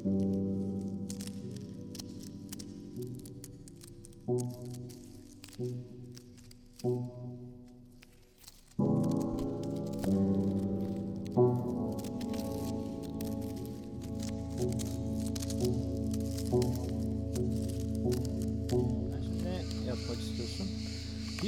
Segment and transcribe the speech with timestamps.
[0.00, 0.06] Bir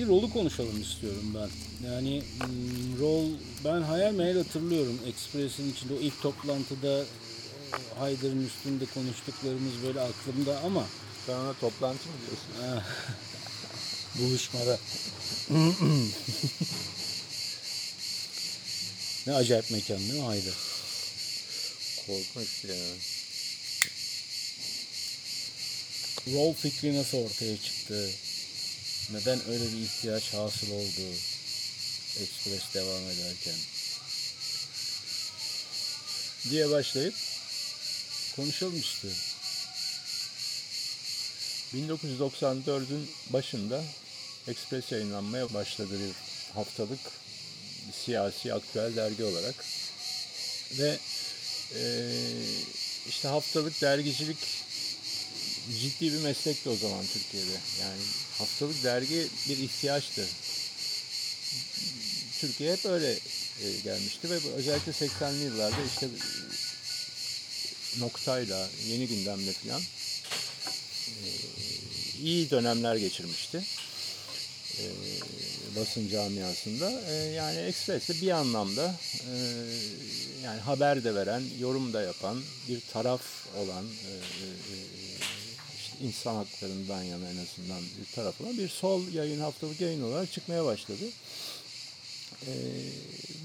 [0.09, 1.48] rolü konuşalım istiyorum ben.
[1.91, 3.25] Yani hmm, rol
[3.64, 4.98] ben hayal meyal hatırlıyorum.
[5.07, 7.05] Express'in içinde o ilk toplantıda
[7.99, 10.87] Haydar'ın üstünde konuştuklarımız böyle aklımda ama
[11.27, 12.49] Sen ona toplantı mı diyorsun?
[14.19, 14.79] Buluşmada.
[19.27, 20.55] ne acayip mekan değil mi Haydar?
[22.07, 22.75] Korkunç ya.
[26.33, 28.11] Rol fikri nasıl ortaya çıktı?
[29.13, 31.00] Neden öyle bir ihtiyaç hasıl oldu?
[32.20, 33.55] Express devam ederken.
[36.50, 37.14] Diye başlayıp
[38.36, 39.20] konuşalım istiyorum.
[41.75, 43.84] 1994'ün başında
[44.48, 46.14] Express yayınlanmaya başladı bir
[46.55, 47.00] haftalık
[47.92, 49.55] siyasi aktüel dergi olarak.
[50.78, 50.98] Ve
[51.75, 52.10] eee,
[53.08, 54.38] işte haftalık dergicilik
[55.80, 57.58] ciddi bir meslekti o zaman Türkiye'de.
[57.80, 58.03] Yani
[58.38, 60.28] haftalık dergi bir ihtiyaçtı.
[62.41, 63.12] Türkiye hep öyle
[63.62, 66.41] e, gelmişti ve özellikle 80'li yıllarda işte e,
[68.00, 69.82] noktayla, yeni gündemle falan
[72.22, 73.62] iyi dönemler geçirmişti.
[74.78, 74.84] Ee,
[75.76, 77.02] basın camiasında.
[77.08, 78.94] Ee, yani Express de bir anlamda
[79.30, 79.34] e,
[80.44, 83.22] yani haber de veren, yorum da yapan, bir taraf
[83.56, 84.76] olan e, e, e,
[85.78, 90.32] işte insan haklarından yana en azından bir taraf olan bir sol yayın haftalık yayın olarak
[90.32, 91.04] çıkmaya başladı.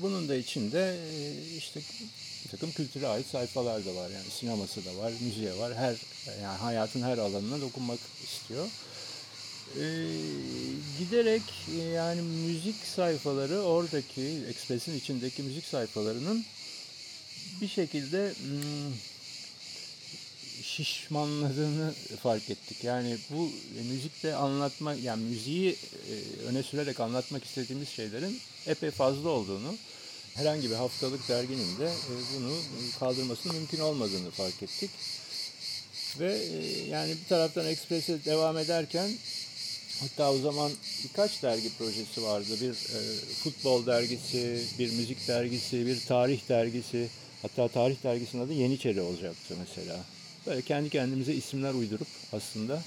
[0.02, 1.82] Bunun da içinde e, işte
[2.48, 4.10] bir takım kültüre ait sayfalar da var.
[4.10, 5.76] Yani sineması da var, müziğe var.
[5.76, 5.96] Her
[6.42, 8.68] yani hayatın her alanına dokunmak istiyor.
[9.76, 10.08] Ee,
[11.00, 11.42] giderek
[11.94, 16.46] yani müzik sayfaları oradaki Express'in içindeki müzik sayfalarının
[17.62, 18.94] bir şekilde hmm,
[20.64, 21.94] şişmanladığını
[22.24, 22.84] fark ettik.
[22.84, 29.30] Yani bu e, müzikte anlatma yani müziği e, öne sürerek anlatmak istediğimiz şeylerin epey fazla
[29.30, 29.76] olduğunu
[30.38, 32.52] herhangi bir haftalık derginin de e, bunu
[33.00, 34.90] kaldırmasının mümkün olmadığını fark ettik.
[36.20, 39.10] Ve e, yani bir taraftan Express'e devam ederken
[40.00, 40.72] hatta o zaman
[41.04, 42.48] birkaç dergi projesi vardı.
[42.62, 43.00] Bir e,
[43.44, 47.08] futbol dergisi, bir müzik dergisi, bir tarih dergisi.
[47.42, 50.00] Hatta tarih dergisinin adı Yeniçeri olacaktı mesela.
[50.48, 52.82] Böyle kendi kendimize isimler uydurup aslında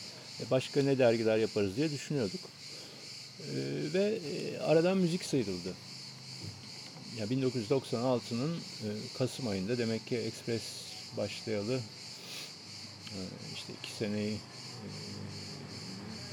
[0.50, 2.40] başka ne dergiler yaparız diye düşünüyorduk.
[3.94, 4.18] Ve
[4.66, 5.74] aradan müzik sıyrıldı.
[7.18, 8.88] Ya 1996'nın e,
[9.18, 10.62] Kasım ayında demek ki Express
[11.16, 11.80] başlayalı
[13.10, 13.18] e,
[13.54, 14.88] işte iki seneyi e,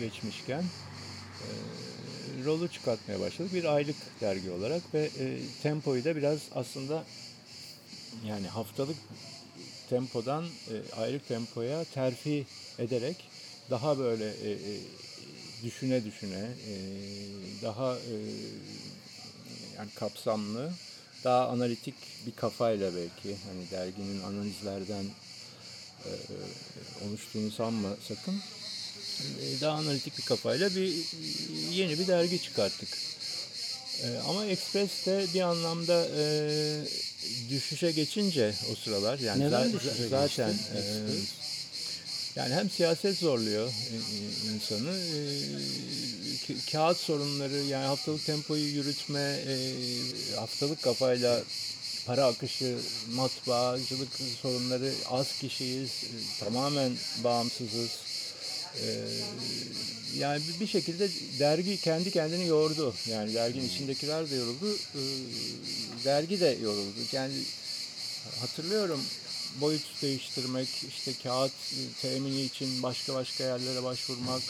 [0.04, 1.48] geçmişken e,
[2.46, 3.54] rolü çıkartmaya başladık.
[3.54, 7.04] Bir aylık dergi olarak ve e, tempoyu da biraz aslında
[8.28, 8.98] yani haftalık
[9.90, 12.46] tempodan e, aylık tempoya terfi
[12.80, 13.30] ederek
[13.70, 14.58] daha böyle e, e,
[15.64, 16.74] düşüne düşüne e,
[17.62, 18.16] daha e,
[19.78, 20.72] yani kapsamlı
[21.24, 21.96] daha analitik
[22.28, 25.06] bir kafayla belki hani derginin analizlerden
[26.06, 26.12] e,
[27.08, 28.42] oluştuğunu sanma sakın
[29.42, 30.94] E, daha analitik bir kafayla bir
[31.72, 32.90] yeni bir dergi çıkarttık.
[34.04, 36.24] E, ama Express de bir anlamda e,
[37.50, 40.82] düşüşe geçince o sıralar yani Neden za- zaten e?
[42.38, 45.20] Yani hem siyaset zorluyor e, e, insanı, e,
[46.48, 49.40] ka- kağıt sorunları, yani haftalık tempoyu yürütme,
[50.36, 51.44] haftalık kafayla
[52.06, 52.78] para akışı,
[53.14, 54.10] matbaacılık
[54.42, 55.92] sorunları, az kişiyiz,
[56.40, 56.92] tamamen
[57.24, 57.90] bağımsızız.
[60.18, 61.10] Yani bir- şekilde
[61.40, 62.94] dergi kendi kendini yordu.
[63.10, 64.78] Yani derginin içindekiler de yoruldu,
[66.06, 67.00] dergi de yoruldu.
[67.12, 67.34] Yani
[68.40, 69.02] hatırlıyorum
[69.62, 74.42] boyut değiştirmek, işte kağıt e, temini için başka başka yerlere başvurmak,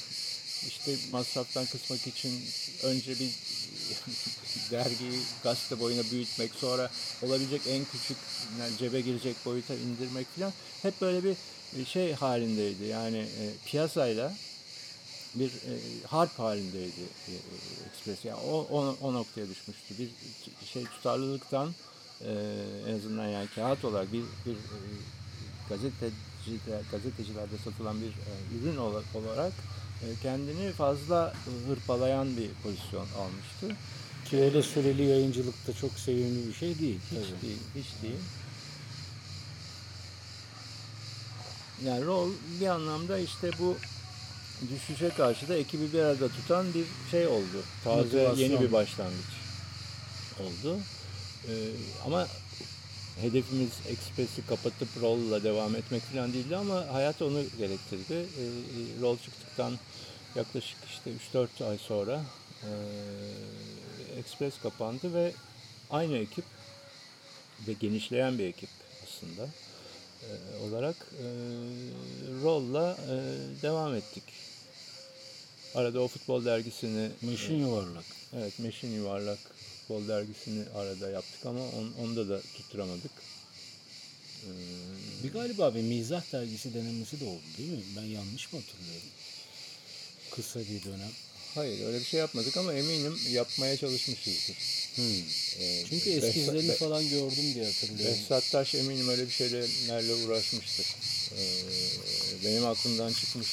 [0.68, 2.44] işte masraftan kısmak için
[2.84, 3.32] önce bir
[4.72, 6.92] dergiyi gazete boyuna büyütmek, sonra
[7.22, 8.18] olabilecek en küçük
[8.60, 11.36] yani cebe girecek boyuta indirmek falan hep böyle bir
[11.86, 12.84] şey halindeydi.
[12.84, 14.34] Yani e, piyasayla
[15.36, 15.74] bir e,
[16.08, 17.38] harp halindeydi e, e,
[17.90, 18.26] Express.
[18.26, 19.98] Yani o, o, o noktaya düşmüştü.
[20.00, 20.10] Bir
[20.74, 21.74] şey tutarlılıktan
[22.22, 22.32] e,
[22.90, 24.80] en azından yani kağıt olarak bir, bir e,
[25.70, 28.32] gazeteciler, gazetecilerde satılan bir e,
[28.62, 29.54] ürün ola- olarak
[30.04, 31.34] e, kendini fazla
[31.68, 33.76] hırpalayan bir pozisyon almıştı.
[34.26, 37.00] Ki da süreli yayıncılıkta çok sevimli bir şey değil.
[37.12, 37.42] Hiç tabii.
[37.42, 38.20] değil, hiç değil.
[41.86, 42.30] yani rol
[42.62, 43.76] bir anlamda işte bu
[44.72, 47.64] düşüşe karşı da ekibi bir arada tutan bir şey oldu.
[47.84, 48.50] Taze Motivasyon.
[48.50, 49.26] yeni bir başlangıç
[50.40, 50.78] oldu.
[51.48, 51.52] Ee,
[52.06, 52.28] ama
[53.22, 58.14] hedefimiz Express'i kapatıp rolla devam etmek falan değildi ama hayat onu gerektirdi.
[58.14, 59.74] Ee, rol çıktıktan
[60.36, 62.22] yaklaşık işte 3-4 ay sonra
[62.64, 62.72] e,
[64.20, 65.32] Express kapandı ve
[65.92, 66.46] aynı ekip
[67.68, 68.70] ve genişleyen bir ekip
[69.04, 69.50] aslında
[70.24, 70.30] e,
[70.70, 71.26] olarak e,
[72.44, 73.16] rolla e,
[73.62, 74.24] devam ettik.
[75.76, 78.06] Arada o futbol dergisini Meşin yuvarlak.
[78.38, 79.40] Evet, Meşin Yuvarlak
[79.88, 83.12] futbol dergisini arada yaptık ama on, onda da tutturamadık.
[84.44, 84.50] Ee,
[85.24, 87.84] Bir galiba bir mizah dergisi denemesi de oldu değil mi?
[87.98, 89.10] Ben yanlış mı hatırlıyorum?
[90.32, 91.12] Kısa bir dönem.
[91.56, 94.56] hayır, öyle bir şey yapmadık ama eminim yapmaya çalışmışızdır.
[94.96, 95.22] Hmm.
[95.60, 98.16] Ee, Çünkü eskizlerini Be- falan gördüm diye hatırlıyorum.
[98.30, 100.86] Behzat Taş eminim öyle bir şeylerle uğraşmıştır.
[101.38, 103.48] Ee, benim aklımdan çıkmış.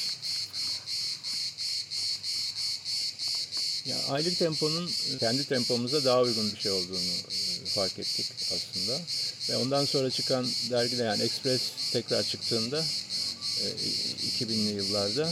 [3.85, 4.89] Ya aylık temponun
[5.19, 9.01] kendi tempomuza daha uygun bir şey olduğunu e, fark ettik aslında.
[9.49, 11.61] Ve ondan sonra çıkan dergide yani Express
[11.91, 12.79] tekrar çıktığında
[13.61, 13.65] e,
[14.43, 15.31] 2000'li yıllarda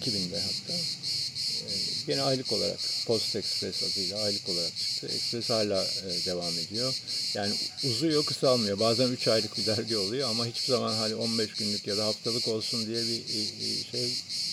[0.00, 1.70] 2000'de hatta e,
[2.06, 2.80] gene aylık olarak
[3.10, 5.06] Post Express adıyla aylık olarak çıktı.
[5.06, 6.94] Express hala e, devam ediyor.
[7.34, 7.52] Yani
[7.84, 8.80] uzuyor kısalmıyor.
[8.80, 12.48] Bazen 3 aylık bir dergi oluyor ama hiçbir zaman hani 15 günlük ya da haftalık
[12.48, 14.12] olsun diye bir e, e, şey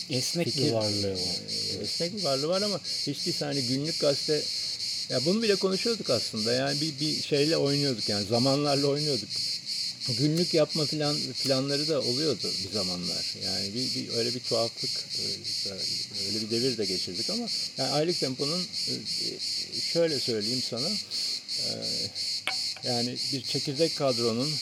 [0.09, 1.39] Esnek bir fikir, varlığı e, var.
[1.81, 4.43] Esnek bir varlığı var ama hiç değilse hani günlük gazete
[5.09, 6.53] ya bunu bile konuşuyorduk aslında.
[6.53, 9.29] Yani bir, bir şeyle oynuyorduk yani zamanlarla oynuyorduk.
[10.07, 13.35] Günlük yapma plan, planları da oluyordu bir zamanlar.
[13.45, 15.71] Yani bir, bir öyle bir tuhaflık, e,
[16.27, 18.93] öyle bir devir de geçirdik ama yani aylık temponun e,
[19.93, 20.89] şöyle söyleyeyim sana.
[20.89, 21.69] e,
[22.83, 24.53] Yani bir çekirdek kadronun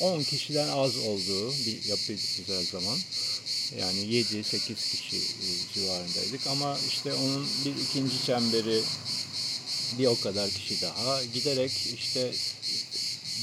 [0.00, 2.98] 10 kişiden az olduğu bir yapıydı güzel zaman.
[3.78, 5.20] Yani 7-8 kişi
[5.74, 8.82] civarındaydık ama işte onun bir ikinci çemberi
[9.98, 12.32] bir o kadar kişi daha giderek işte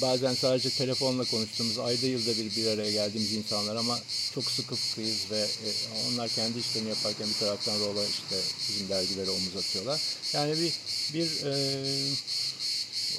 [0.03, 4.00] bazen sadece telefonla konuştuğumuz ayda yılda bir bir araya geldiğimiz insanlar ama
[4.35, 5.69] çok sıkı fıkıyız ve e,
[6.09, 8.35] onlar kendi işlerini yaparken bir taraftan rola işte
[8.69, 10.01] bizim dergilere omuz atıyorlar.
[10.33, 10.73] Yani bir
[11.13, 11.53] bir e,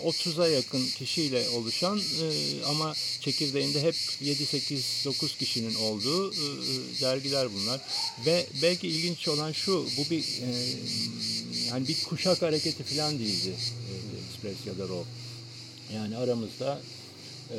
[0.04, 6.36] 30'a yakın kişiyle oluşan e, ama çekirdeğinde hep 7 8 9 kişinin olduğu e,
[7.00, 7.80] dergiler bunlar.
[8.26, 10.48] Ve belki ilginç olan şu bu bir e,
[11.68, 13.92] yani bir kuşak hareketi falan değildi e,
[14.28, 15.23] Express ya da Row.
[15.92, 16.80] Yani aramızda
[17.50, 17.58] e,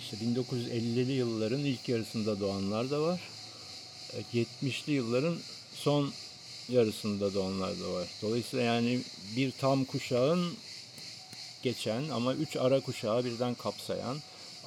[0.00, 3.20] işte 1950'li yılların ilk yarısında doğanlar da var.
[4.12, 5.36] E, 70'li yılların
[5.74, 6.12] son
[6.68, 8.08] yarısında doğanlar da var.
[8.22, 9.00] Dolayısıyla yani
[9.36, 10.54] bir tam kuşağın
[11.62, 14.16] geçen ama üç ara kuşağı birden kapsayan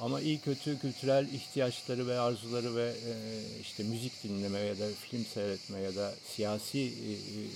[0.00, 3.12] ama iyi kötü kültürel ihtiyaçları ve arzuları ve e,
[3.60, 6.92] işte müzik dinleme ya da film seyretme ya da siyasi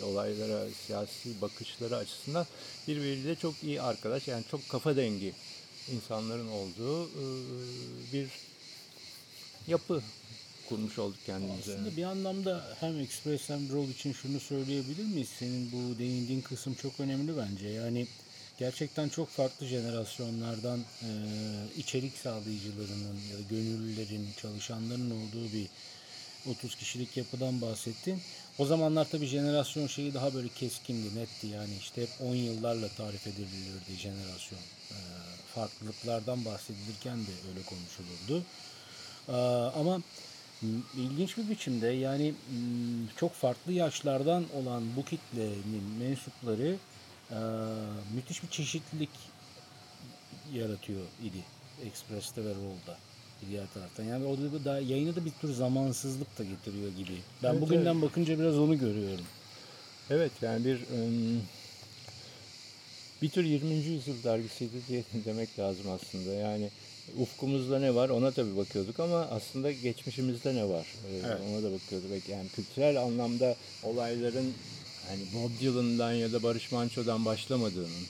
[0.00, 2.46] e, olaylara, siyasi bakışları açısından
[2.88, 5.32] birbiriyle çok iyi arkadaş yani çok kafa dengi
[5.92, 7.24] insanların olduğu e,
[8.12, 8.28] bir
[9.66, 10.02] yapı
[10.68, 11.72] kurmuş olduk kendimize.
[11.72, 15.28] Aslında bir anlamda hem Express hem Roll için şunu söyleyebilir miyiz?
[15.38, 17.68] Senin bu değindiğin kısım çok önemli bence.
[17.68, 18.06] Yani
[18.62, 21.08] gerçekten çok farklı jenerasyonlardan e,
[21.76, 25.66] içerik sağlayıcılarının ya da gönüllülerin, çalışanların olduğu bir
[26.50, 28.20] 30 kişilik yapıdan bahsettin.
[28.58, 33.26] O zamanlar tabii jenerasyon şeyi daha böyle keskindi, netti yani işte hep 10 yıllarla tarif
[33.26, 34.58] edilirdi jenerasyon.
[34.90, 34.98] E,
[35.54, 38.44] farklılıklardan bahsedilirken de öyle konuşulurdu.
[39.28, 39.36] E,
[39.80, 40.02] ama
[40.96, 42.34] ilginç bir biçimde yani
[43.16, 46.76] çok farklı yaşlardan olan bu kitlenin mensupları
[47.32, 47.38] e,
[48.14, 49.10] müthiş bir çeşitlilik
[50.54, 51.44] yaratıyor idi
[51.86, 52.98] Express'te ve Roll'da
[53.50, 54.04] diğer taraftan.
[54.04, 57.18] Yani o da, da yayına da bir tür zamansızlık da getiriyor gibi.
[57.42, 59.24] Ben Evet, bugünden bakınca biraz onu görüyorum.
[60.10, 60.78] Evet yani bir
[63.22, 63.74] bir tür 20.
[63.74, 66.32] yüzyıl dergisiydi diye demek lazım aslında.
[66.32, 66.70] Yani
[67.18, 71.40] ufkumuzda ne var ona tabii bakıyorduk ama aslında geçmişimizde ne var ee, Evet.
[71.50, 72.28] ona da bakıyorduk.
[72.28, 74.54] Yani kültürel anlamda olayların
[75.08, 78.06] hani Bob Dylan'dan ya da Barış Manço'dan başlamadığının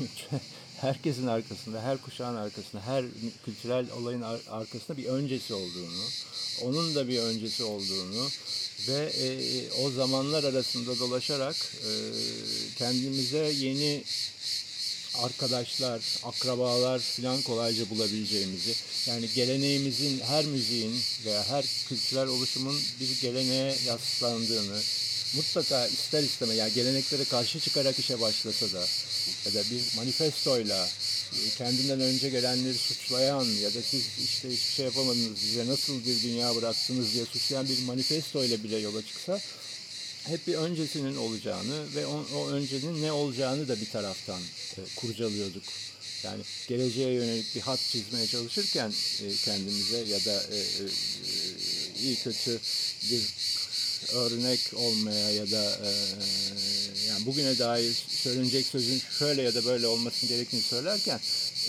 [0.80, 3.04] herkesin arkasında, her kuşağın arkasında, her
[3.44, 6.04] kültürel olayın ar- arkasında bir öncesi olduğunu,
[6.62, 8.28] onun da bir öncesi olduğunu
[8.88, 11.90] ve e, o zamanlar arasında dolaşarak e,
[12.78, 14.04] kendimize yeni
[15.14, 18.74] arkadaşlar, akrabalar falan kolayca bulabileceğimizi,
[19.06, 20.94] yani geleneğimizin, her müziğin
[21.24, 24.80] veya her kültürel oluşumun bir geleneğe yaslandığını,
[25.34, 28.86] mutlaka ister istemez, yani geleneklere karşı çıkarak işe başlasa da
[29.46, 30.88] ya da bir manifestoyla
[31.58, 36.56] kendinden önce gelenleri suçlayan ya da siz işte hiçbir şey yapamadınız bize nasıl bir dünya
[36.56, 39.40] bıraktınız diye suçlayan bir manifesto ile bile yola çıksa
[40.24, 44.40] hep bir öncesinin olacağını ve o, o öncenin ne olacağını da bir taraftan
[44.76, 45.62] e, kurcalıyorduk.
[46.24, 50.84] Yani geleceğe yönelik bir hat çizmeye çalışırken e, kendimize ya da e, e,
[52.02, 52.60] iyi kötü
[53.10, 53.22] bir
[54.12, 55.90] örnek olmaya ya da e,
[57.08, 61.20] yani bugüne dair söylenecek sözün şöyle ya da böyle olmasını gerektiğini söylerken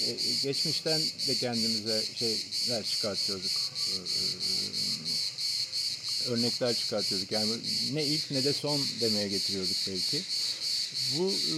[0.07, 3.51] e, geçmişten de kendimize şeyler çıkartıyorduk.
[3.91, 3.97] E,
[6.29, 7.31] örnekler çıkartıyorduk.
[7.31, 7.51] Yani
[7.93, 10.21] ne ilk ne de son demeye getiriyorduk belki.
[11.17, 11.57] Bu e,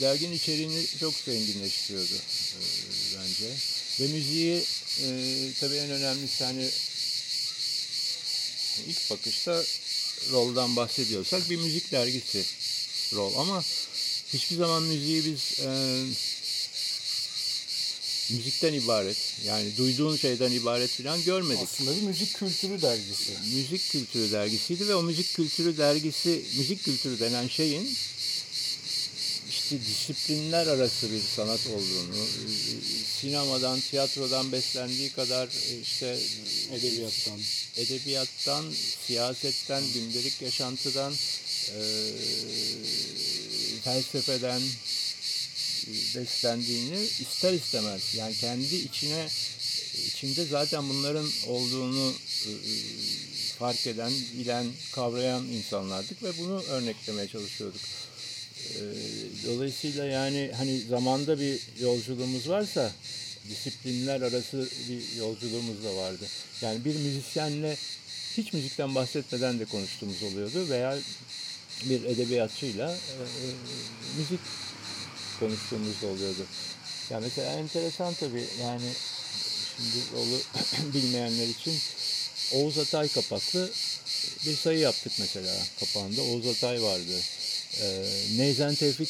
[0.00, 2.60] derginin içeriğini çok zenginleştiriyordu e,
[3.18, 3.50] bence.
[4.00, 4.64] Ve müziği
[5.00, 5.08] e,
[5.60, 6.70] tabii en önemlisi hani
[8.86, 9.64] ilk bakışta
[10.32, 12.44] Roll'dan bahsediyorsak bir müzik dergisi
[13.14, 13.62] Roll ama
[14.32, 15.68] hiçbir zaman müziği biz e,
[18.30, 21.62] müzikten ibaret yani duyduğun şeyden ibaret falan görmedik.
[21.62, 23.32] Aslında bir müzik kültürü dergisi.
[23.54, 27.96] Müzik kültürü dergisiydi ve o müzik kültürü dergisi, müzik kültürü denen şeyin
[29.66, 32.26] işte disiplinler arası bir sanat olduğunu,
[33.20, 35.48] sinemadan, tiyatrodan beslendiği kadar
[35.82, 36.18] işte
[36.72, 37.40] edebiyattan,
[37.76, 38.64] edebiyattan,
[39.06, 41.80] siyasetten, gündelik yaşantıdan, e,
[43.84, 44.62] felsefeden
[46.16, 49.28] beslendiğini ister istemez yani kendi içine
[50.06, 52.14] içinde zaten bunların olduğunu
[52.46, 52.50] e,
[53.58, 57.80] fark eden, bilen, kavrayan insanlardık ve bunu örneklemeye çalışıyorduk.
[58.74, 58.82] E,
[59.46, 62.92] dolayısıyla yani hani zamanda bir yolculuğumuz varsa
[63.48, 66.24] disiplinler arası bir yolculuğumuz da vardı.
[66.62, 67.76] Yani bir müzisyenle
[68.36, 70.98] hiç müzikten bahsetmeden de konuştuğumuz oluyordu veya
[71.84, 73.46] bir edebiyatçıyla e, e,
[74.18, 74.40] müzik
[75.40, 76.46] konuştuğumuz da oluyordu.
[77.10, 78.90] Yani mesela enteresan tabii yani
[79.76, 80.40] şimdi yolu
[80.94, 81.74] bilmeyenler için
[82.52, 83.70] Oğuz Atay kapaklı
[84.46, 86.22] bir sayı yaptık mesela kapağında.
[86.22, 87.20] Oğuz Atay vardı.
[87.80, 88.04] Ee,
[88.36, 89.08] Neyzen Tevfik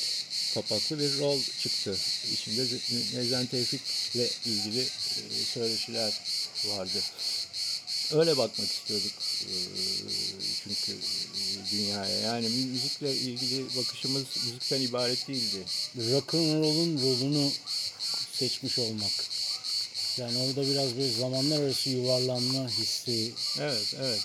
[0.54, 1.96] kapaklı bir rol çıktı.
[2.32, 2.66] İçinde
[3.14, 6.20] Neyzen Tevfik'le ilgili e, söyleşiler
[6.66, 6.98] vardı.
[8.12, 9.52] Öyle bakmak istiyorduk e,
[10.64, 10.98] çünkü
[11.72, 12.18] dünyaya.
[12.20, 15.64] Yani müzikle ilgili bakışımız müzikten ibaret değildi.
[15.96, 17.52] Rock'n'roll'un rolunu
[18.32, 19.12] seçmiş olmak.
[20.16, 23.32] Yani orada biraz bir zamanlar arası yuvarlanma hissi.
[23.60, 24.20] Evet, evet.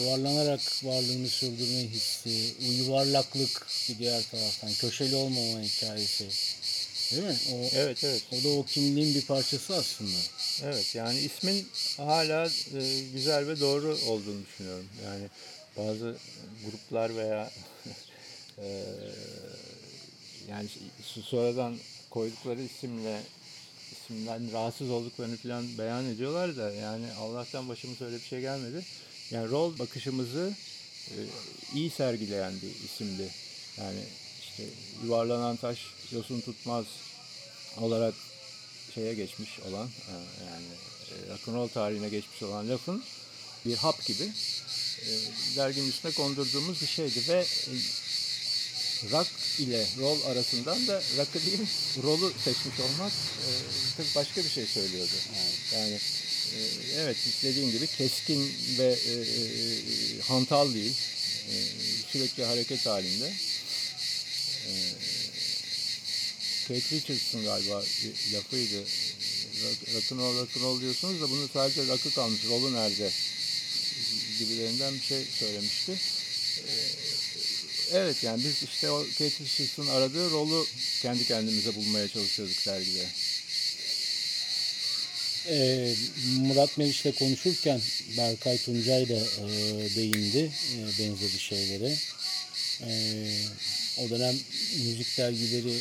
[0.00, 2.54] Yuvarlanarak varlığını sürdürme hissi.
[2.60, 4.72] Yuvarlaklık bir diğer taraftan.
[4.72, 6.28] Köşeli olmama hikayesi.
[7.12, 7.36] Değil mi?
[7.52, 8.22] O, evet, evet.
[8.32, 10.18] O da o kimliğin bir parçası aslında.
[10.62, 14.86] Evet, yani ismin hala e, güzel ve doğru olduğunu düşünüyorum.
[15.04, 15.24] Yani
[15.76, 16.16] bazı
[16.64, 17.50] gruplar veya
[18.58, 18.84] e,
[20.48, 20.68] yani
[21.30, 21.76] sonradan
[22.10, 23.20] koydukları isimle
[23.92, 28.84] isimden rahatsız olduklarını falan beyan ediyorlar da yani Allah'tan başımıza öyle bir şey gelmedi.
[29.32, 30.54] Yani rol bakışımızı
[31.10, 31.16] e,
[31.74, 33.30] iyi sergileyen bir isimdi.
[33.78, 34.00] Yani
[34.42, 34.64] işte
[35.04, 35.78] yuvarlanan taş
[36.12, 36.84] yosun tutmaz
[37.80, 38.14] olarak
[38.94, 40.12] şeye geçmiş olan e,
[40.44, 40.66] yani
[41.10, 43.04] e, rock'n'roll tarihine geçmiş olan lafın
[43.66, 44.32] bir hap gibi
[45.02, 45.10] e,
[45.56, 47.46] derginin üstüne kondurduğumuz bir şeydi ve
[49.10, 51.68] rock ile rol arasından da rock'ı değil
[52.02, 53.12] rolü seçmiş olmak
[53.96, 55.12] tabii başka bir şey söylüyordu.
[55.34, 56.00] Yani, yani
[56.96, 58.96] evet dediğim gibi keskin ve
[60.22, 60.94] hantal değil
[62.12, 63.32] sürekli hareket halinde.
[66.68, 67.84] Kate Richards'ın galiba
[68.32, 68.84] lafıydı.
[69.94, 72.44] Rock'n'roll rock'n'roll diyorsunuz da bunu sadece rock'ı kalmış.
[72.44, 73.10] Rolü nerede?
[74.38, 75.98] gibilerinden bir şey söylemişti.
[77.92, 80.66] Evet yani biz işte o Kate Richards'ın aradığı rolü
[81.02, 83.06] kendi kendimize bulmaya çalışıyorduk dergide.
[85.48, 85.94] Ee,
[86.40, 87.80] Murat Meriç'le konuşurken
[88.16, 89.46] Berkay Tuncay da e,
[89.96, 91.94] değindi e, benzeri şeylere.
[92.80, 92.90] E,
[93.98, 94.34] o dönem
[94.84, 95.78] müzik dergileri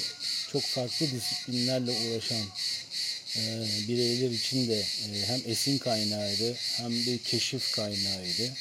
[0.52, 2.46] çok farklı disiplinlerle uğraşan
[3.38, 3.42] e,
[3.88, 8.54] bireyler için de e, hem esin kaynağıydı hem bir keşif kaynağıydı.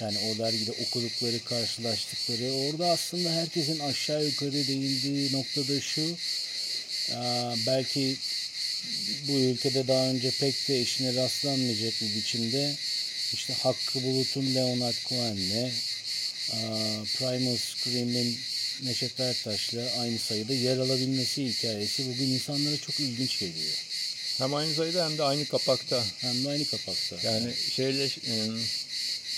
[0.00, 6.16] Yani o dergide okudukları, karşılaştıkları orada aslında herkesin aşağı yukarı değindiği noktada şu
[7.10, 7.16] e,
[7.66, 8.16] belki
[9.28, 12.76] bu ülkede daha önce pek de işine rastlanmayacak bir biçimde
[13.32, 15.70] işte Hakkı Bulut'un Leonard Cohen'le
[17.18, 18.38] Primal Scream'in
[18.82, 23.84] Neşet Ertaş'la aynı sayıda yer alabilmesi hikayesi bugün insanlara çok ilginç geliyor.
[24.38, 26.04] Hem aynı sayıda hem de aynı kapakta.
[26.18, 27.16] Hem de aynı kapakta.
[27.22, 28.34] Yani şeyle e,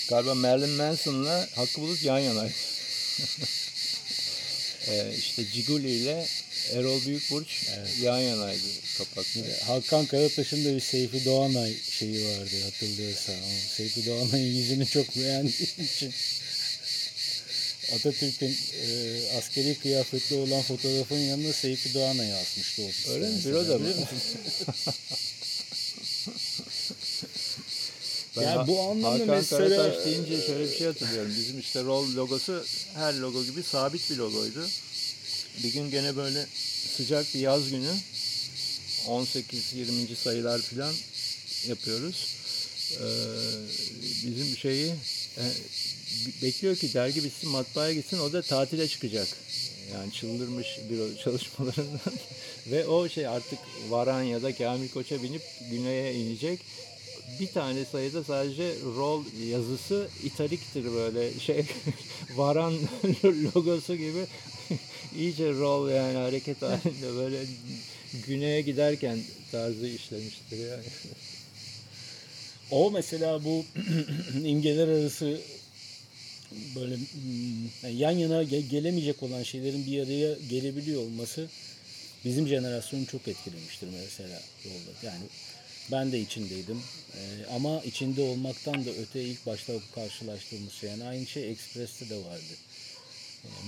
[0.09, 2.49] galiba Marilyn Manson'la Hakkı Bulut yan yana.
[4.89, 6.27] e, işte Ciguli ile
[6.73, 7.99] Erol Büyükburç evet.
[8.03, 8.67] yan yanaydı
[8.99, 9.41] kapakta.
[9.67, 13.35] Hakan Karataş'ın da bir Seyfi Doğanay şeyi vardı hatırlıyorsan.
[13.35, 16.13] O Seyfi Doğanay'ın yüzünü çok beğendiği için
[17.95, 23.11] Atatürk'ün e, askeri kıyafetli olan fotoğrafın yanına Seyfi Doğanay'ı asmıştı ofiste.
[23.11, 23.45] Öyle mi?
[23.45, 23.89] Büroda mı?
[28.37, 29.69] Ben yani bu anlamda Hakan mesela...
[29.69, 31.33] Karataş deyince şöyle bir şey hatırlıyorum.
[31.39, 32.65] Bizim işte rol logosu
[32.95, 34.67] her logo gibi sabit bir logoydu.
[35.63, 36.47] Bir gün gene böyle
[36.97, 37.91] sıcak bir yaz günü
[39.07, 40.17] 18-20.
[40.17, 40.95] sayılar falan
[41.69, 42.37] yapıyoruz.
[42.93, 43.05] Ee,
[44.27, 44.95] bizim şeyi
[45.39, 45.45] e,
[46.43, 49.29] bekliyor ki dergi bitsin matbaaya gitsin o da tatile çıkacak.
[49.95, 52.13] Yani çıldırmış bir çalışmalarından.
[52.67, 56.61] Ve o şey artık Varanya'da Kamil Koç'a binip güneye inecek
[57.41, 61.65] bir tane sayıda sadece rol yazısı italiktir böyle şey
[62.37, 62.75] varan
[63.25, 64.27] logosu gibi
[65.19, 67.45] iyice rol yani hareket halinde böyle
[68.27, 69.19] güneye giderken
[69.53, 70.85] tarzı işlemiştir yani.
[72.71, 73.65] O mesela bu
[74.45, 75.41] imgeler arası
[76.75, 81.49] böyle hmm, yan yana gelemeyecek olan şeylerin bir araya gelebiliyor olması
[82.25, 85.07] bizim jenerasyonu çok etkilemiştir mesela yolda.
[85.07, 85.25] Yani
[85.93, 86.83] ben de içindeydim.
[87.55, 90.91] Ama içinde olmaktan da öte ilk başta karşılaştığımız şey.
[90.91, 92.53] Yani aynı şey Express'te de vardı.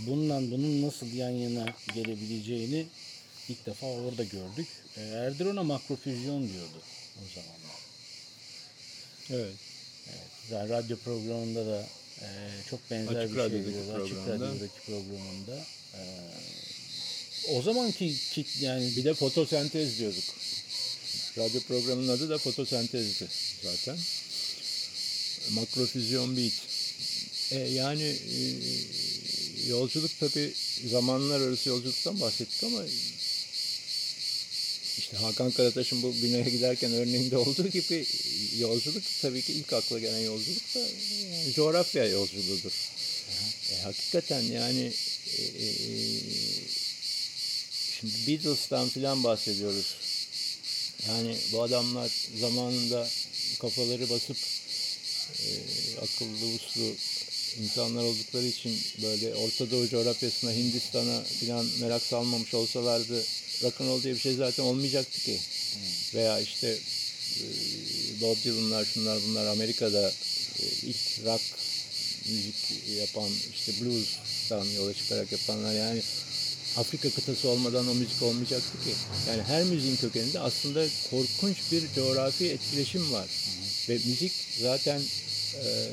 [0.07, 2.87] Bununla bunun nasıl yan yana gelebileceğini
[3.49, 4.69] ilk defa orada gördük.
[4.97, 6.83] Ee, Erdoğan'a makrofüzyon diyordu
[7.19, 7.81] o zamanlar.
[9.31, 9.57] Evet.
[10.09, 10.51] evet.
[10.51, 11.87] Yani radyo programında da
[12.21, 12.27] e,
[12.71, 14.05] çok benzer Açık bir şey diyordu.
[14.05, 15.57] Açık radyodaki programında.
[15.95, 16.03] E,
[17.49, 18.15] o zamanki
[18.61, 20.25] yani bir de fotosentez diyorduk.
[21.39, 23.29] Radyo programının adı da fotosentezdi
[23.63, 23.99] zaten.
[25.51, 26.53] Makrofüzyon beat.
[27.51, 28.39] E, yani e,
[29.69, 30.53] yolculuk tabi
[30.91, 32.85] zamanlar arası yolculuktan bahsettik ama
[34.99, 38.07] işte Hakan Karataş'ın bu güneye giderken örneğinde olduğu gibi
[38.59, 42.73] yolculuk tabii ki ilk akla gelen yolculuk da yani coğrafya yolculuğudur.
[43.73, 44.93] E, hakikaten yani
[45.39, 45.69] e, e,
[48.01, 49.95] şimdi Beatles'tan filan bahsediyoruz.
[51.09, 52.11] Yani bu adamlar
[52.41, 53.09] zamanında
[53.61, 54.37] kafaları basıp
[55.39, 55.49] e,
[56.01, 56.95] akıllı uslu
[57.63, 63.25] insanlar oldukları için böyle Orta Doğu coğrafyasına, Hindistan'a falan merak salmamış olsalardı
[63.63, 65.41] rock'n'roll diye bir şey zaten olmayacaktı ki.
[65.75, 66.19] Hmm.
[66.19, 66.79] Veya işte
[67.41, 67.45] e,
[68.21, 70.13] Bob Dylan'lar şunlar bunlar Amerika'da
[70.59, 71.43] e, ilk rock
[72.29, 72.55] müzik
[72.99, 76.03] yapan işte blues'tan yola çıkarak yapanlar yani
[76.77, 78.95] Afrika kıtası olmadan o müzik olmayacaktı ki.
[79.29, 83.27] Yani her müziğin kökeninde aslında korkunç bir coğrafi etkileşim var.
[83.27, 83.93] Hı.
[83.93, 85.01] Ve müzik zaten
[85.55, 85.89] e,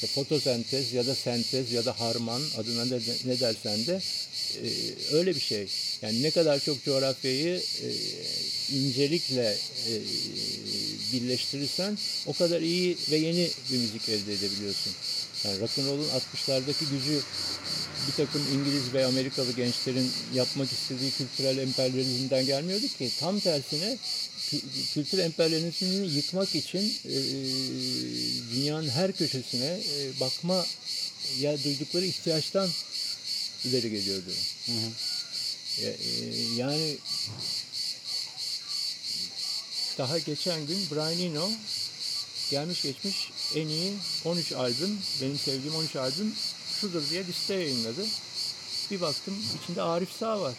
[0.00, 4.00] işte fotosentez ya da sentez ya da harman adına ne, ne dersen de
[4.62, 4.68] e,
[5.12, 5.66] öyle bir şey.
[6.02, 7.88] Yani ne kadar çok coğrafyayı e,
[8.76, 9.56] incelikle
[9.88, 9.92] e,
[11.12, 14.92] birleştirirsen o kadar iyi ve yeni bir müzik elde edebiliyorsun.
[15.44, 17.20] Yani rock'n'roll'un 60'lardaki gücü
[18.08, 23.10] bir takım İngiliz ve Amerikalı gençlerin yapmak istediği kültürel emperyalizmden gelmiyordu ki.
[23.20, 23.98] Tam tersine
[24.94, 27.14] kültür emperyalizmini yıkmak için e,
[28.54, 30.66] dünyanın her köşesine e, bakma
[31.40, 32.68] ya duydukları ihtiyaçtan
[33.64, 34.30] ileri geliyordu.
[34.66, 34.90] Hı hı.
[35.82, 35.96] E,
[36.56, 36.96] yani
[39.98, 41.50] daha geçen gün Brian Eno
[42.50, 43.92] gelmiş geçmiş en iyi
[44.24, 46.34] 13 albüm, benim sevdiğim 13 albüm
[46.80, 48.06] şudur diye liste yayınladı.
[48.90, 50.54] Bir baktım içinde Arif Sağ var.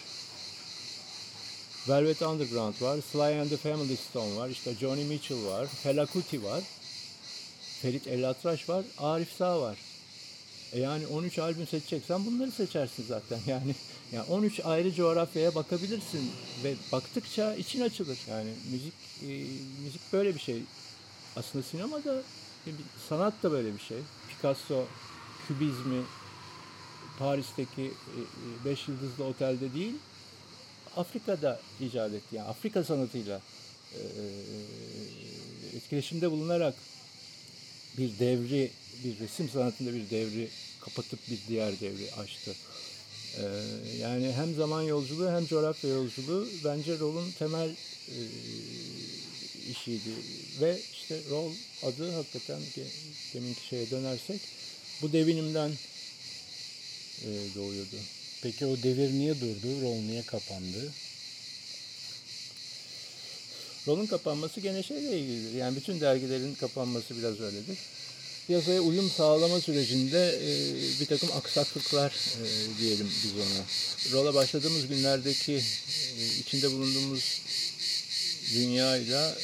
[1.87, 6.43] Velvet Underground var, Sly and the Family Stone var, işte Johnny Mitchell var, Fela Kuti
[6.43, 6.63] var,
[7.81, 9.77] Ferit Elatraş var, Arif Sağ var.
[10.73, 13.39] E yani 13 albüm seçeceksen bunları seçersin zaten.
[13.47, 13.75] Yani
[14.11, 16.31] yani 13 ayrı coğrafyaya bakabilirsin
[16.63, 18.17] ve baktıkça için açılır.
[18.29, 19.27] Yani müzik e,
[19.83, 20.61] müzik böyle bir şey.
[21.35, 22.21] Aslında sinema da
[23.09, 23.97] sanat da böyle bir şey.
[24.29, 24.85] Picasso
[25.47, 26.01] kübizmi
[27.19, 29.93] Paris'teki e, e, beş yıldızlı otelde değil,
[30.97, 32.35] Afrika'da icat etti.
[32.35, 33.41] Yani Afrika sanatıyla
[33.93, 34.01] e,
[35.77, 36.75] etkileşimde bulunarak
[37.97, 38.71] bir devri,
[39.03, 40.49] bir resim sanatında bir devri
[40.81, 42.55] kapatıp bir diğer devri açtı.
[43.99, 47.75] Yani hem zaman yolculuğu hem coğrafya yolculuğu bence rolun temel
[49.71, 50.09] işiydi.
[50.61, 51.51] Ve işte rol
[51.83, 52.61] adı hakikaten
[53.33, 54.41] deminki şeye dönersek
[55.01, 55.71] bu devinimden
[57.21, 57.95] e, doğuyordu.
[58.41, 59.81] Peki o devir niye durdu?
[59.81, 60.91] Rol niye kapandı?
[63.87, 65.57] Rolun kapanması gene şeyle ilgilidir.
[65.57, 67.77] Yani bütün dergilerin kapanması biraz öyledir.
[68.47, 70.49] piyasaya uyum sağlama sürecinde e,
[70.99, 73.65] bir takım aksaklıklar e, diyelim biz ona.
[74.11, 75.53] Rola başladığımız günlerdeki
[76.19, 77.41] e, içinde bulunduğumuz
[78.53, 79.35] dünyayla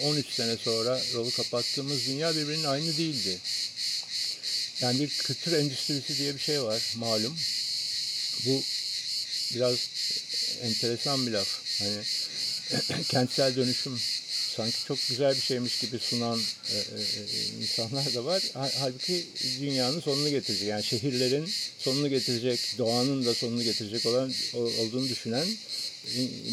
[0.00, 3.38] e, 13 sene sonra rolu kapattığımız dünya birbirinin aynı değildi.
[4.80, 7.36] Yani bir kültür endüstrisi diye bir şey var malum.
[8.46, 8.62] Bu
[9.54, 9.88] biraz
[10.62, 11.48] enteresan bir laf.
[11.78, 12.02] Hani
[13.08, 13.98] kentsel dönüşüm
[14.56, 16.40] sanki çok güzel bir şeymiş gibi sunan
[16.72, 18.42] e, e, e insanlar da var.
[18.54, 19.26] Halbuki
[19.60, 20.68] dünyanın sonunu getirecek.
[20.68, 25.46] Yani şehirlerin sonunu getirecek, doğanın da sonunu getirecek olan olduğunu düşünen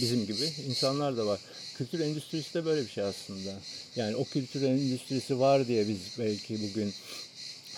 [0.02, 1.40] bizim gibi insanlar da var.
[1.78, 3.60] Kültür endüstrisi de böyle bir şey aslında.
[3.96, 6.94] Yani o kültür endüstrisi var diye biz belki bugün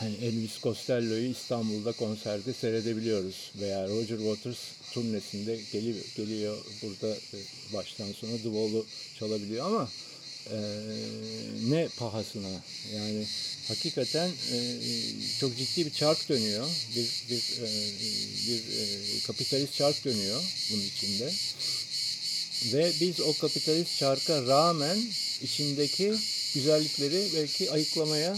[0.02, 4.58] hani Elvis Costello'yu İstanbul'da konserde seyredebiliyoruz veya Roger Waters
[4.94, 7.38] turnesinde geliyor, geliyor burada e,
[7.74, 8.86] baştan sona The Wall'u
[9.20, 9.90] çalabiliyor ama
[10.52, 10.58] e,
[11.70, 12.64] ne pahasına?
[12.96, 13.26] Yani
[13.68, 14.80] hakikaten e,
[15.40, 16.68] çok ciddi bir çark dönüyor.
[16.96, 17.68] Bir bir e,
[18.48, 21.34] bir e, kapitalist çark dönüyor bunun içinde.
[22.74, 24.98] Ve biz o kapitalist çarka rağmen
[25.42, 26.14] içindeki
[26.54, 28.38] güzellikleri belki ayıklamaya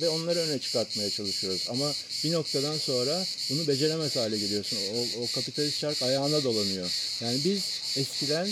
[0.00, 1.66] ve onları öne çıkartmaya çalışıyoruz.
[1.70, 1.92] Ama
[2.24, 4.78] bir noktadan sonra bunu beceremez hale geliyorsun.
[4.94, 6.90] O, o kapitalist çark ayağına dolanıyor.
[7.20, 7.62] Yani biz
[7.96, 8.48] eskiden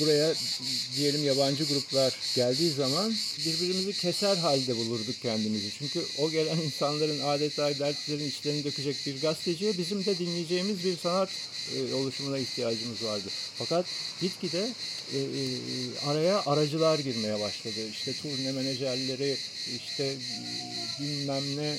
[0.00, 0.34] buraya
[0.96, 5.70] diyelim yabancı gruplar geldiği zaman birbirimizi keser halde bulurduk kendimizi.
[5.78, 11.28] Çünkü o gelen insanların adeta dertlerin içlerini dökecek bir gazeteciye bizim de dinleyeceğimiz bir sanat
[11.76, 13.28] e, oluşumuna ihtiyacımız vardı.
[13.58, 13.86] Fakat
[14.20, 14.68] gitgide
[15.14, 15.44] e, e,
[16.06, 17.88] araya aracılar girmeye başladı.
[17.90, 19.36] İşte turne menajerleri,
[19.76, 21.78] işte e, bilmem ne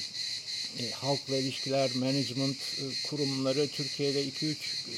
[0.79, 4.55] e, halkla ilişkiler, management e, kurumları Türkiye'de 2-3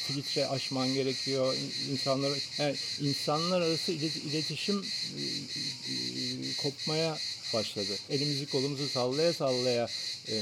[0.08, 1.56] filtre aşman gerekiyor.
[1.92, 4.86] İnsanlar yani insanlar arası iletişim
[5.18, 5.96] e, e,
[6.62, 7.18] kopmaya
[7.54, 7.98] başladı.
[8.10, 9.88] Elimizi kolumuzu sallaya sallaya
[10.28, 10.34] e,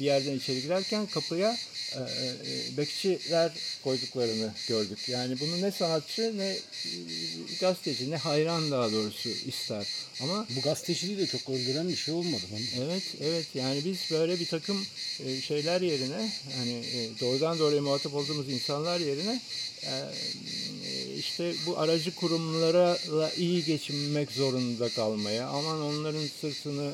[0.00, 1.58] bir yerden içeri girerken kapıya
[1.92, 3.52] e, e, bekçiler
[3.84, 5.08] koyduklarını gördük.
[5.08, 6.56] Yani bunu ne sanatçı ne
[7.60, 9.86] gazeteci ne hayran daha doğrusu ister.
[10.22, 12.58] Ama bu gazeteciliği de çok öldüren bir şey olmadı mı?
[12.84, 13.46] Evet, evet.
[13.54, 14.86] Yani biz böyle bir takım
[15.46, 16.82] şeyler yerine hani
[17.20, 19.40] doğrudan doğruya muhatap olduğumuz insanlar yerine
[21.18, 22.98] işte bu aracı kurumlara
[23.36, 26.92] iyi geçinmek zorunda kalmaya, aman onların sırtını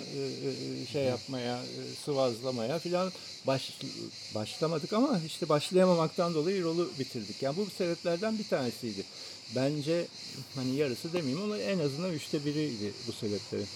[0.92, 1.62] şey yapmaya,
[2.04, 3.12] sıvazlamaya filan
[3.46, 3.78] baş,
[4.34, 7.42] başlamadık ama işte başlayamamaktan dolayı yolu bitirdik.
[7.42, 9.04] Yani bu sebeplerden bir tanesiydi.
[9.56, 10.06] Bence
[10.54, 13.68] hani yarısı demeyeyim ama en azından üçte biriydi bu sebeplerin.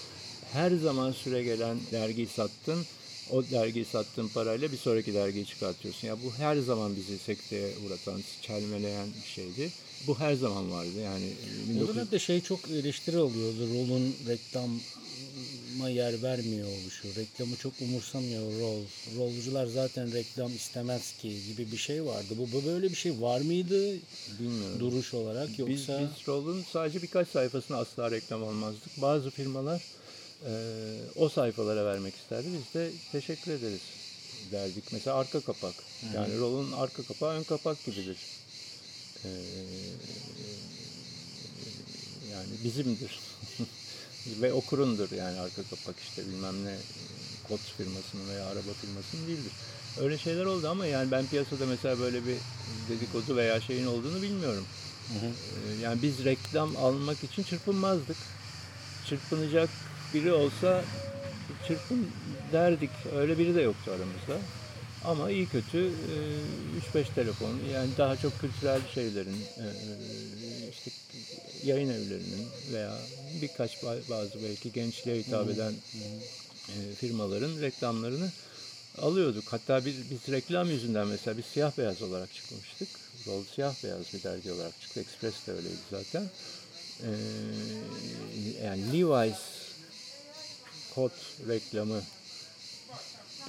[0.53, 2.85] Her zaman süre gelen dergiyi sattın,
[3.31, 6.07] o dergiyi sattığın parayla bir sonraki dergiyi çıkartıyorsun.
[6.07, 9.71] Ya bu her zaman bizi sekteye uğratan, çelmeleyen bir şeydi.
[10.07, 10.99] Bu her zaman vardı.
[11.03, 11.33] Yani
[11.71, 11.89] 19...
[11.89, 13.67] O dönemde şey çok eleştiri oluyordu.
[13.73, 17.07] Rol'un reklama yer vermiyor oluşu.
[17.15, 18.81] Reklamı çok umursamıyor rol.
[19.17, 22.33] Rolcular zaten reklam istemez ki gibi bir şey vardı.
[22.37, 23.93] Bu, böyle bir şey var mıydı?
[24.39, 24.79] Bilmiyorum.
[24.79, 25.73] Duruş olarak yoksa...
[25.73, 29.01] Biz, biz rolun sadece birkaç sayfasına asla reklam almazdık.
[29.01, 29.81] Bazı firmalar
[30.45, 30.51] e,
[31.15, 32.47] o sayfalara vermek isterdi.
[32.53, 33.81] Biz de teşekkür ederiz
[34.51, 34.83] derdik.
[34.91, 35.73] Mesela arka kapak.
[36.15, 38.17] Yani rolun arka kapağı ön kapak gibidir.
[39.23, 39.29] Ee,
[42.29, 43.21] yani bizimdir.
[44.25, 46.83] Ve okurundur yani arka kapak işte bilmem ne
[47.43, 49.55] kod firmasının veya araba firmasının değildir.
[49.95, 54.67] Öyle şeyler oldu ama yani ben piyasada mesela böyle bir dedikodu veya şeyin olduğunu bilmiyorum.
[55.07, 55.75] Hı hı.
[55.79, 58.17] Yani biz reklam almak için çırpınmazdık.
[59.01, 59.71] Çırpınacak
[60.13, 60.87] biri olsa
[61.61, 62.13] çırpın
[62.51, 63.05] derdik.
[63.11, 64.49] Öyle biri de yoktu aramızda.
[65.05, 65.91] Ama iyi kötü
[66.93, 69.45] 3-5 telefon yani daha çok kültürel şeylerin
[70.71, 70.91] işte
[71.63, 72.99] yayın evlerinin veya
[73.41, 75.73] birkaç bazı belki gençliğe hitap eden
[76.99, 78.31] firmaların reklamlarını
[78.97, 79.43] alıyorduk.
[79.49, 82.89] Hatta biz, biz reklam yüzünden mesela biz siyah beyaz olarak çıkmıştık.
[83.27, 84.99] Rol siyah beyaz bir dergi olarak çıktı.
[84.99, 86.29] Express de öyleydi zaten.
[87.03, 87.07] Ee,
[88.63, 89.37] yani Levi's
[90.95, 91.11] kot
[91.47, 92.01] reklamı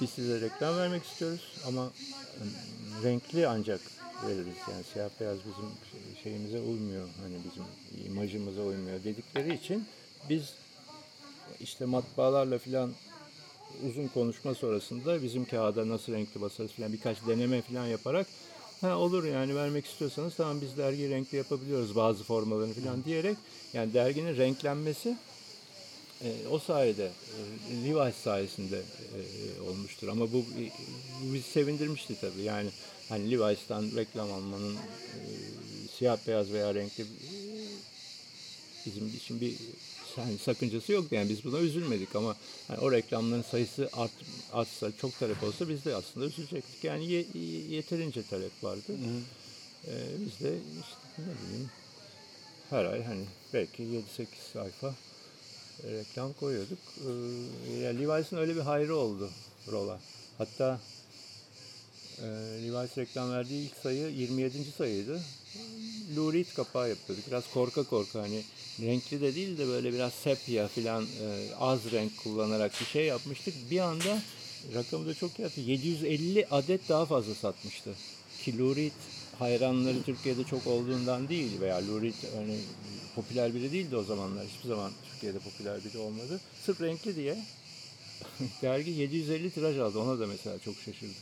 [0.01, 1.91] biz size reklam vermek istiyoruz ama ıı,
[3.03, 3.81] renkli ancak
[4.27, 4.55] veririz.
[4.71, 5.71] Yani siyah beyaz bizim
[6.23, 7.07] şeyimize uymuyor.
[7.23, 7.63] Hani bizim
[8.05, 9.85] imajımıza uymuyor dedikleri için
[10.29, 10.53] biz
[11.59, 12.91] işte matbaalarla filan
[13.89, 18.27] uzun konuşma sonrasında bizim kağıda nasıl renkli basarız filan birkaç deneme filan yaparak
[18.81, 23.37] ha olur yani vermek istiyorsanız tamam biz dergi renkli yapabiliyoruz bazı formalarını filan diyerek
[23.73, 25.17] yani derginin renklenmesi
[26.23, 30.07] e, o sayede e, Levi's sayesinde e, olmuştur.
[30.07, 30.45] Ama bu,
[31.23, 32.41] bu bizi sevindirmişti tabii.
[32.41, 32.69] Yani
[33.09, 34.79] hani Levi's'tan reklam almanın e,
[35.97, 37.07] siyah beyaz veya renkli e,
[38.85, 39.55] bizim için bir
[40.15, 42.35] hani sakıncası yok yani biz buna üzülmedik ama
[42.67, 44.11] hani o reklamların sayısı art,
[44.53, 46.83] artsa çok talep olsa biz de aslında üzülecektik.
[46.83, 47.25] Yani ye,
[47.69, 48.91] yeterince talep vardı.
[49.87, 51.69] Ee, biz de işte ne bileyim
[52.69, 54.01] her ay hani belki 7-8
[54.53, 54.95] sayfa
[55.83, 56.79] reklam koyuyorduk.
[56.97, 59.29] Ee, yani Levi's'ın öyle bir hayrı oldu
[59.71, 59.99] Rola.
[60.37, 60.79] Hatta
[62.17, 62.25] e,
[62.63, 64.71] Levi's reklam verdiği ilk sayı 27.
[64.77, 65.21] sayıydı.
[66.15, 67.27] Lou Reed kapağı yapıyorduk.
[67.27, 68.43] Biraz korka korka hani
[68.81, 73.53] renkli de değil de böyle biraz sepya filan e, az renk kullanarak bir şey yapmıştık.
[73.71, 74.21] Bir anda
[74.75, 77.89] rakamı da çok iyi 750 adet daha fazla satmıştı.
[78.43, 78.91] Ki Lou Reed
[79.41, 82.59] hayranları Türkiye'de çok olduğundan değil veya Lou Reed hani
[83.15, 84.45] popüler biri değildi o zamanlar.
[84.47, 86.39] Hiçbir zaman Türkiye'de popüler biri olmadı.
[86.65, 87.37] Sırf renkli diye
[88.61, 89.99] dergi 750 tiraj aldı.
[89.99, 91.15] Ona da mesela çok şaşırdık.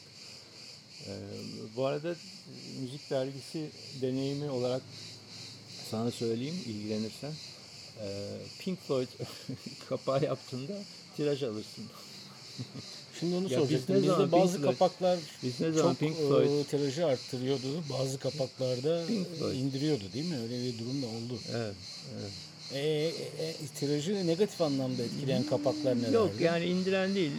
[1.08, 1.12] Ee,
[1.76, 2.16] bu arada
[2.82, 3.70] müzik dergisi
[4.02, 4.82] deneyimi olarak
[5.92, 7.34] sana söyleyeyim ilgilenirsen.
[8.02, 9.08] Ee, Pink Floyd
[9.90, 10.74] kapağı yaptığında
[11.18, 11.86] tiraj alırsın.
[13.20, 13.96] Şimdi onu Ya biz soracaktım.
[13.96, 17.84] ne Bizde bazı Pink kapaklar Biz ne zaman çok Pink e, Floyd tirajı arttırıyordu.
[18.00, 19.04] Bazı kapaklarda
[19.40, 19.56] Floyd.
[19.56, 20.38] indiriyordu değil mi?
[20.44, 21.40] Öyle bir durum da oldu.
[21.56, 21.76] Evet,
[22.20, 22.32] evet.
[22.74, 26.12] E, e, e, tirajı negatif anlamda etkileyen kapaklar neler?
[26.12, 27.32] Yok yani indiren değil.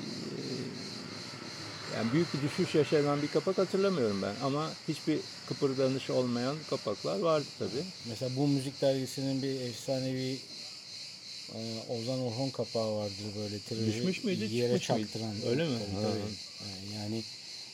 [1.97, 7.47] Yani büyük bir düşüş yaşanan bir kapak hatırlamıyorum ben ama hiçbir kıpırdanış olmayan kapaklar vardı
[7.59, 7.85] tabii.
[8.09, 10.38] Mesela bu müzik dergisinin bir efsanevi
[11.88, 15.08] Ozan Orhon kapağı vardır böyle tirajı Düşmüş müydü, yere çıkmış mıydı?
[15.12, 15.34] çaktıran.
[15.46, 15.78] Öyle mi?
[15.78, 16.02] Tabii, Ha.
[16.02, 16.20] tabii.
[16.64, 17.22] E, Yani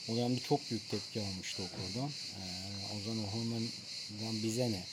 [0.09, 2.09] o dönemde çok büyük tepki almıştı okuldan.
[2.09, 2.41] E,
[2.97, 4.83] Ozan Orhon'dan bize ne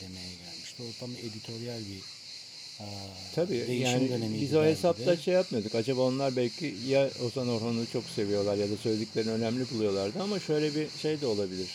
[0.00, 0.82] demeye gelmişti.
[0.82, 2.00] O tam editoryal bir
[2.80, 2.86] e,
[3.34, 4.10] Tabii yani
[4.40, 5.74] biz o hesapta şey yapmıyorduk.
[5.74, 10.74] Acaba onlar belki ya Ozan Orhan'ı çok seviyorlar ya da söylediklerini önemli buluyorlardı ama şöyle
[10.74, 11.68] bir şey de olabilir.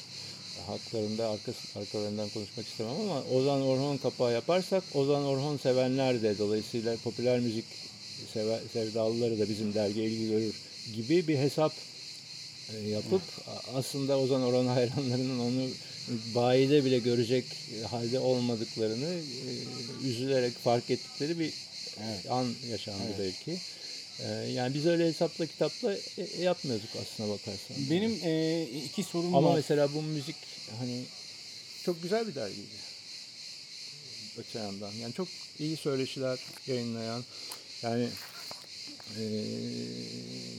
[0.67, 6.97] Haklarında arkası, arkalarından konuşmak istemem ama Ozan Orhan kapağı yaparsak Ozan Orhan sevenler de dolayısıyla
[7.03, 7.65] popüler müzik
[8.33, 10.55] sever, sevdalıları da bizim dergiye ilgi görür
[10.95, 11.73] gibi bir hesap
[12.75, 13.21] e, yapıp
[13.75, 15.67] aslında Ozan Orhan hayranlarının onu
[16.35, 17.45] bayide bile görecek
[17.89, 19.51] halde olmadıklarını e,
[20.07, 21.53] üzülerek fark ettikleri bir
[22.03, 22.31] Evet.
[22.31, 23.19] an yaşandı Evet.
[23.19, 23.59] belki.
[24.19, 27.77] E, yani biz öyle hesapla kitapla e, yapmıyorduk aslına bakarsan.
[27.89, 29.55] Benim e, iki sorum Ama var.
[29.55, 30.35] mesela bu müzik
[30.79, 31.03] hani
[31.85, 32.75] çok güzel bir dergiydi.
[34.37, 34.91] Öte yandan.
[35.01, 35.27] Yani çok
[35.59, 37.23] iyi söyleşiler yayınlayan
[37.83, 38.07] yani
[39.19, 39.43] eee,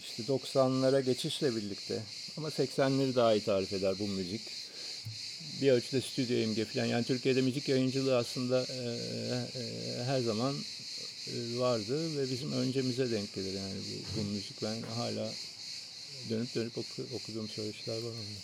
[0.03, 2.03] işte 90'lara geçişle birlikte
[2.37, 4.41] ama 80'leri daha iyi tarif eder bu müzik.
[5.61, 6.85] Bir ölçüde stüdyo imge falan.
[6.87, 8.99] Yani Türkiye'de müzik yayıncılığı aslında eee,
[9.55, 10.55] eee, her zaman
[11.61, 14.63] vardı ve bizim öncemize denk gelir yani bu, bu müzik.
[14.63, 15.31] Ben hala
[16.31, 18.41] dönüp dönüp oku- okuduğum söyleşiler var onda.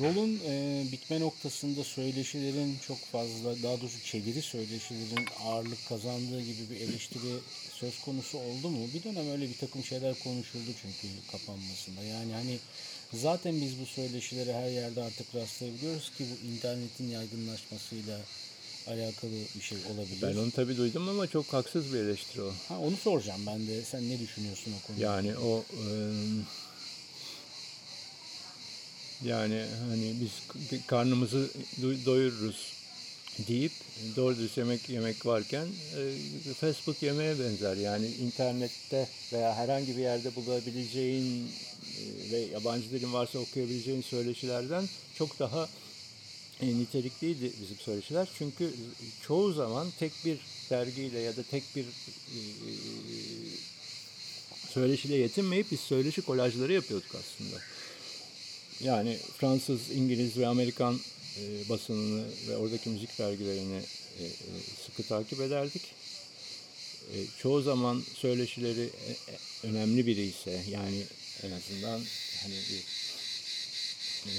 [0.00, 6.80] Rolun e, bitme noktasında söyleşilerin çok fazla, daha doğrusu çeviri söyleşilerin ağırlık kazandığı gibi bir
[6.80, 7.38] eleştiri
[7.80, 8.88] söz konusu oldu mu?
[8.94, 12.02] Bir dönem öyle bir takım şeyler konuşuldu çünkü kapanmasında.
[12.04, 12.58] Yani hani
[13.12, 18.20] zaten biz bu söyleşilere her yerde artık rastlayabiliyoruz ki bu internetin yaygınlaşmasıyla
[18.88, 20.22] alakalı bir şey olabilir.
[20.22, 22.52] Ben onu tabii duydum ama çok haksız bir eleştiri o.
[22.68, 23.82] Ha, onu soracağım ben de.
[23.82, 25.02] Sen ne düşünüyorsun o konuda?
[25.02, 25.86] Yani o e,
[29.24, 30.30] yani hani biz
[30.86, 31.50] karnımızı
[31.82, 32.72] do- doyururuz
[33.48, 33.72] deyip
[34.16, 35.66] doğru dürüst yemek yemek varken
[36.46, 37.76] e, fast food yemeğe benzer.
[37.76, 41.48] Yani internette veya herhangi bir yerde bulabileceğin
[41.98, 45.68] e, ve yabancı dilin varsa okuyabileceğin söyleşilerden çok daha
[46.62, 48.28] nitelikliydi bizim söyleşiler.
[48.38, 48.70] Çünkü
[49.22, 50.38] çoğu zaman tek bir
[50.70, 52.40] dergiyle ya da tek bir e,
[54.70, 57.60] söyleşiyle yetinmeyip biz söyleşi kolajları yapıyorduk aslında.
[58.80, 61.00] Yani Fransız, İngiliz ve Amerikan
[61.38, 63.82] e, basınını ve oradaki müzik dergilerini
[64.18, 64.30] e, e,
[64.86, 65.82] sıkı takip ederdik.
[67.14, 71.02] E, çoğu zaman söyleşileri e, e, önemli biri ise yani
[71.42, 72.00] en azından
[72.42, 72.84] hani bir
[74.26, 74.32] e,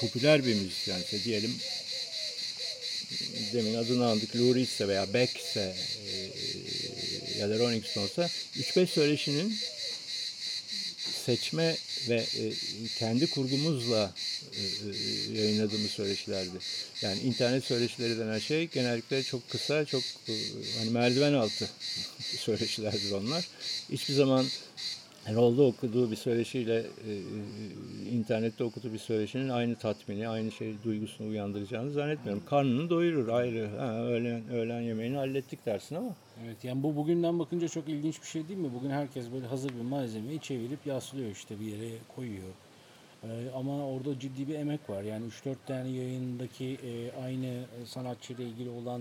[0.00, 1.54] popüler bir müzisyense diyelim
[3.52, 5.74] demin adını aldık Lou Reed'se veya Beck'se
[6.06, 9.58] e, ya da Rolling Stones'a 3-5 söyleşinin
[11.26, 11.76] seçme
[12.08, 12.52] ve e,
[12.98, 14.14] kendi kurgumuzla
[14.52, 16.58] e, e, yayınladığımız söyleşilerdi.
[17.02, 20.32] Yani internet söyleşileri denen şey genellikle çok kısa, çok e,
[20.78, 21.68] hani merdiven altı
[22.38, 23.48] söyleşilerdir onlar.
[23.92, 24.46] Hiçbir zaman
[25.32, 31.28] Rolda okuduğu bir söyleşiyle e, e, internette okuduğu bir söyleşinin aynı tatmini, aynı şey duygusunu
[31.28, 32.42] uyandıracağını zannetmiyorum.
[32.46, 33.68] Karnını doyurur ayrı.
[33.78, 38.26] Ha, öğlen, öğlen yemeğini hallettik dersin ama Evet yani bu bugünden bakınca çok ilginç bir
[38.26, 38.70] şey değil mi?
[38.74, 42.52] Bugün herkes böyle hazır bir malzemeyi çevirip yaslıyor işte bir yere koyuyor.
[43.24, 45.02] Ee, ama orada ciddi bir emek var.
[45.02, 49.00] Yani 3-4 tane yayındaki e, aynı sanatçıyla ilgili olan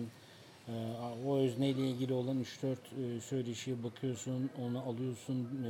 [1.25, 2.71] o özneyle ilgili olan 3-4
[3.17, 5.69] e, söyleşiye bakıyorsun, onu alıyorsun, e,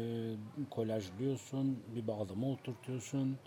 [0.69, 3.37] kolajlıyorsun, bir bağlama oturtuyorsun.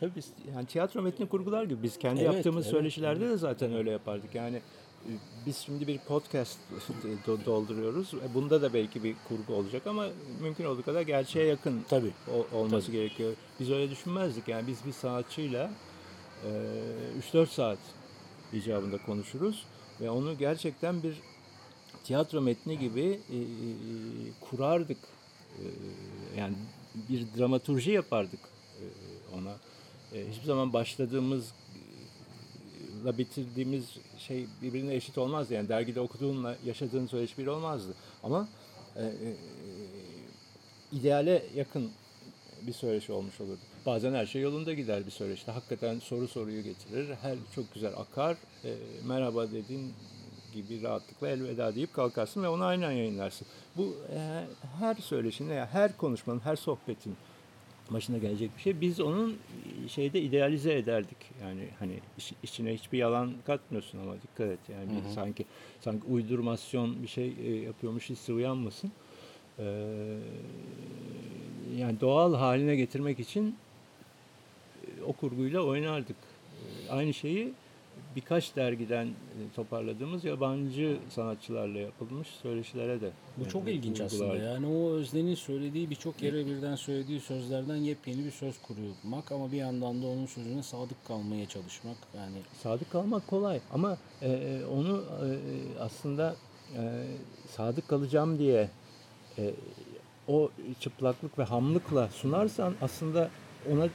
[0.00, 3.74] Tabii biz yani tiyatro metni kurgular gibi biz kendi Evet, yaptığımız evet, söyleşilerde de zaten
[3.74, 4.34] öyle yapardık.
[4.34, 5.10] Yani e,
[5.46, 6.58] biz şimdi bir podcast
[7.26, 8.12] do- dolduruyoruz.
[8.34, 10.06] Bunda da belki bir kurgu olacak ama
[10.40, 12.12] mümkün olduğu kadar gerçeğe yakın Tabii.
[12.54, 13.32] olması gerekiyor.
[13.60, 14.48] Biz öyle düşünmezdik.
[14.48, 15.70] Yani biz bir sanatçıyla
[16.44, 16.50] e,
[17.32, 17.78] 3-4 saat
[18.52, 19.64] icabında konuşuruz
[20.00, 21.14] ve onu gerçekten bir
[22.04, 23.44] tiyatro metni gibi e, e,
[24.40, 24.98] kurardık.
[25.58, 25.64] E,
[26.38, 26.54] yani
[27.08, 28.40] bir dramaturji yapardık
[28.80, 28.84] e,
[29.36, 29.56] ona.
[30.12, 31.52] E, hiçbir zaman başladığımız
[33.04, 33.84] la bitirdiğimiz
[34.18, 35.54] şey birbirine eşit olmazdı.
[35.54, 37.94] Yani dergide okuduğunla yaşadığın söyleşi bir olmazdı.
[38.22, 38.48] Ama
[38.96, 39.34] e, e,
[40.92, 41.90] ideale yakın
[42.62, 43.60] bir söyleşi olmuş olurdu.
[43.86, 45.50] Bazen her şey yolunda gider bir söyleşide.
[45.50, 47.08] Hakikaten soru soruyu getirir.
[47.22, 48.36] Her çok güzel akar.
[48.64, 48.74] E,
[49.06, 49.92] merhaba dediğin
[50.54, 53.46] gibi rahatlıkla elveda deyip kalkarsın ve onu aynen yayınlarsın.
[53.76, 54.44] Bu e,
[54.78, 57.16] her söyleşinde, yani her konuşmanın, her sohbetin
[57.90, 58.80] başına gelecek bir şey.
[58.80, 59.36] Biz onun
[59.88, 61.16] şeyde idealize ederdik.
[61.42, 64.58] Yani hani iç- içine hiçbir yalan katmıyorsun ama dikkat et.
[64.72, 65.44] Yani bir sanki
[65.80, 68.92] sanki uydurmasyon bir şey e, yapıyormuş hissi uyanmasın.
[69.58, 69.64] Ee,
[71.76, 73.56] yani doğal haline getirmek için
[75.04, 76.16] o kurguyla oynardık.
[76.88, 77.52] E, Aynı şeyi
[78.16, 83.10] birkaç dergiden e, toparladığımız yabancı sanatçılarla yapılmış söyleşilere de.
[83.38, 84.36] Bu e, çok ilginç aslında.
[84.36, 89.56] Yani o Özden'in söylediği birçok yere birden söylediği sözlerden yepyeni bir söz kurmak ama bir
[89.56, 91.96] yandan da onun sözüne sadık kalmaya çalışmak.
[92.16, 95.28] Yani Sadık kalmak kolay ama e, e, onu e,
[95.80, 96.36] aslında
[96.76, 97.04] e,
[97.48, 98.70] sadık kalacağım diye
[99.38, 99.50] e,
[100.28, 103.30] o çıplaklık ve hamlıkla sunarsan aslında
[103.72, 103.88] ona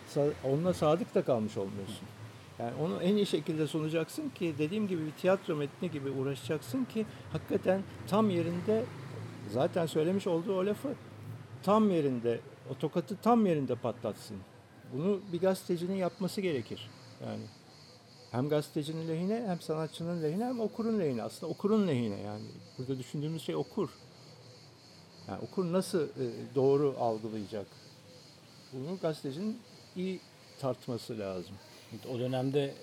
[0.43, 2.07] ona sadık da kalmış olmuyorsun.
[2.59, 7.05] Yani onu en iyi şekilde sunacaksın ki dediğim gibi bir tiyatro metni gibi uğraşacaksın ki
[7.31, 8.85] hakikaten tam yerinde
[9.51, 10.89] zaten söylemiş olduğu o lafı
[11.63, 12.39] tam yerinde
[12.71, 14.37] o tokatı tam yerinde patlatsın.
[14.93, 16.89] Bunu bir gazetecinin yapması gerekir.
[17.25, 17.43] Yani
[18.31, 21.23] hem gazetecinin lehine hem sanatçının lehine hem okurun lehine.
[21.23, 22.47] Aslında okurun lehine yani.
[22.77, 23.89] Burada düşündüğümüz şey okur.
[25.27, 27.67] Yani okur nasıl e, doğru algılayacak?
[28.73, 29.59] Bunu gazetecinin
[29.95, 30.19] iyi
[30.59, 31.55] tartması lazım.
[32.13, 32.73] o dönemde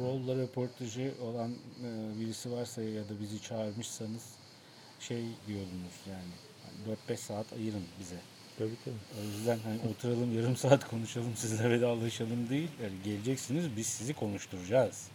[0.00, 1.50] rolla röportajı olan
[1.84, 4.34] e, birisi varsa ya da bizi çağırmışsanız
[5.00, 8.16] şey diyordunuz yani 4-5 saat ayırın bize.
[8.58, 9.20] Tabii tabii.
[9.20, 12.68] O yüzden hani oturalım yarım saat konuşalım sizle vedalaşalım değil.
[12.82, 15.08] Yani geleceksiniz biz sizi konuşturacağız.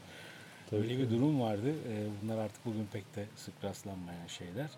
[0.72, 1.74] Böyle bir durum vardı.
[1.89, 4.70] Ee, Bunlar artık bugün pek de sık rastlanmayan şeyler.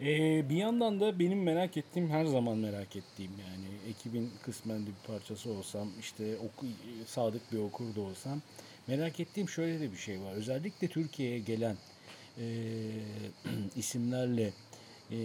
[0.00, 4.86] Ee, bir yandan da benim merak ettiğim her zaman merak ettiğim yani ekibin kısmen de
[4.86, 6.66] bir parçası olsam işte oku,
[7.06, 8.42] sadık bir okur da olsam
[8.86, 10.32] merak ettiğim şöyle de bir şey var.
[10.32, 11.76] Özellikle Türkiye'ye gelen
[12.38, 12.44] e,
[13.76, 14.52] isimlerle
[15.10, 15.18] e,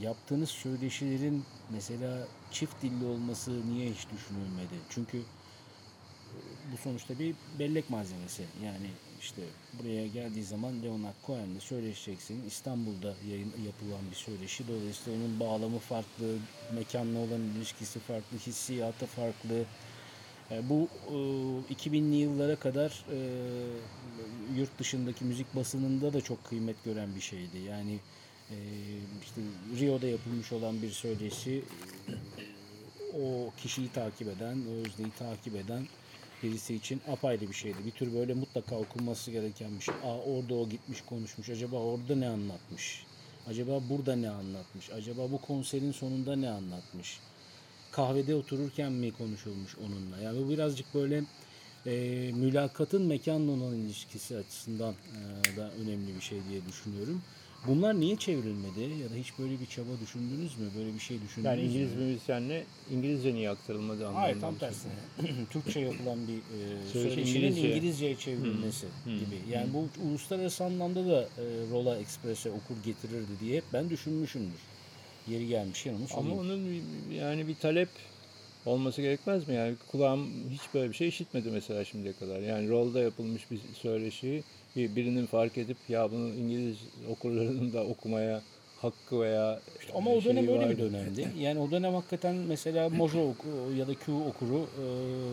[0.00, 4.74] yaptığınız söyleşilerin mesela çift dilli olması niye hiç düşünülmedi?
[4.90, 5.22] Çünkü
[6.72, 8.44] bu sonuçta bir bellek malzemesi.
[8.64, 8.90] Yani
[9.22, 9.42] işte
[9.78, 12.44] buraya geldiği zaman Leonard Cohen'le söyleşeceksin.
[12.46, 14.68] İstanbul'da yayın yapılan bir söyleşi.
[14.68, 16.36] Dolayısıyla onun bağlamı farklı,
[16.74, 19.64] mekanla olan ilişkisi farklı, hissiyatı farklı.
[20.50, 23.18] E, Bu e, 2000'li yıllara kadar e,
[24.56, 27.58] yurt dışındaki müzik basınında da çok kıymet gören bir şeydi.
[27.58, 27.98] Yani
[28.50, 28.56] e,
[29.22, 29.40] işte
[29.80, 31.64] Rio'da yapılmış olan bir söyleşi
[32.08, 32.14] e,
[33.22, 35.86] o kişiyi takip eden, o özneyi takip eden
[36.42, 37.76] birisi için apayrı bir şeydi.
[37.86, 39.94] Bir tür böyle mutlaka okunması gereken bir şey.
[39.94, 41.48] Aa, orada o gitmiş konuşmuş.
[41.48, 43.06] Acaba orada ne anlatmış?
[43.48, 44.90] Acaba burada ne anlatmış?
[44.90, 47.20] Acaba bu konserin sonunda ne anlatmış?
[47.92, 50.18] Kahvede otururken mi konuşulmuş onunla?
[50.18, 51.24] Yani bu birazcık böyle
[51.86, 51.92] e,
[52.34, 57.22] mülakatın mekanla olan ilişkisi açısından e, da önemli bir şey diye düşünüyorum.
[57.66, 60.66] Bunlar niye çevrilmedi ya da hiç böyle bir çaba düşündünüz mü?
[60.78, 61.68] Böyle bir şey düşündünüz Yani mü?
[61.68, 64.22] İngiliz müzisyenle İngilizce niye aktarılmadı anlamında.
[64.22, 64.92] Hayır tam tersine.
[65.50, 67.70] Türkçe yapılan bir e, Söyleşi söyleşinin İngilizce.
[67.76, 69.52] İngilizceye çevrilmesi gibi.
[69.52, 74.60] Yani bu uluslararası anlamda da e, Rola Express'e okur getirirdi diye hep ben düşünmüşümdür.
[75.28, 77.88] Yeri gelmiş onu Ama onun yani bir talep
[78.66, 79.54] olması gerekmez mi?
[79.54, 82.40] Yani kulağım hiç böyle bir şey işitmedi mesela şimdiye kadar.
[82.40, 84.42] Yani rolda yapılmış bir söyleşiyi
[84.76, 86.76] bir- birinin fark edip ya bunu İngiliz
[87.10, 88.42] okurlarının da okumaya
[88.82, 89.60] hakkı veya
[89.94, 91.28] Ama o dönem öyle bir dönemdi.
[91.38, 93.48] Yani o dönem hakikaten mesela Mojo oku,
[93.78, 94.84] ya da Q okuru e,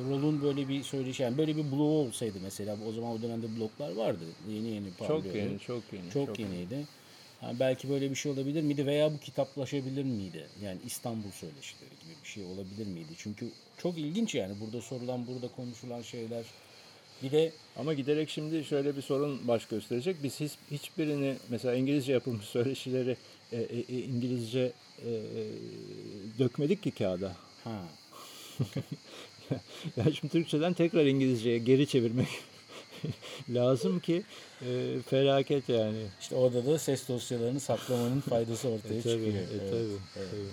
[0.10, 3.92] Rol'un böyle bir söyleşi yani böyle bir bloğu olsaydı mesela o zaman o dönemde bloklar
[3.96, 4.24] vardı.
[4.50, 5.26] Yeni yeni parlıyordu.
[5.26, 6.10] Çok yeni, çok yeni.
[6.12, 6.86] Çok, yeniydi.
[7.44, 10.48] Yani belki böyle bir şey olabilir miydi veya bu kitaplaşabilir miydi?
[10.64, 13.14] Yani İstanbul söyleşileri gibi bir şey olabilir miydi?
[13.18, 16.46] Çünkü çok ilginç yani burada sorulan, burada konuşulan şeyler
[17.24, 20.16] Bir de Ama giderek şimdi şöyle bir sorun baş gösterecek.
[20.24, 23.18] Biz hiç, hiçbirini mesela İngilizce yapılmış söyleşileri
[23.52, 24.72] e, e, e, İngilizce
[25.06, 25.44] e, e,
[26.40, 27.36] dökmedik ki kağıda.
[27.64, 27.82] ha,
[29.98, 32.28] yani şimdi Türkçeden tekrar İngilizceye geri çevirmek
[33.50, 34.24] lazım ki
[34.62, 36.06] e, felaket yani.
[36.22, 39.34] işte orada da ses dosyalarını saklamanın faydası ortaya E, tabii, çıkıyor.
[39.34, 40.50] e, Evet, tabii, evet, tabii.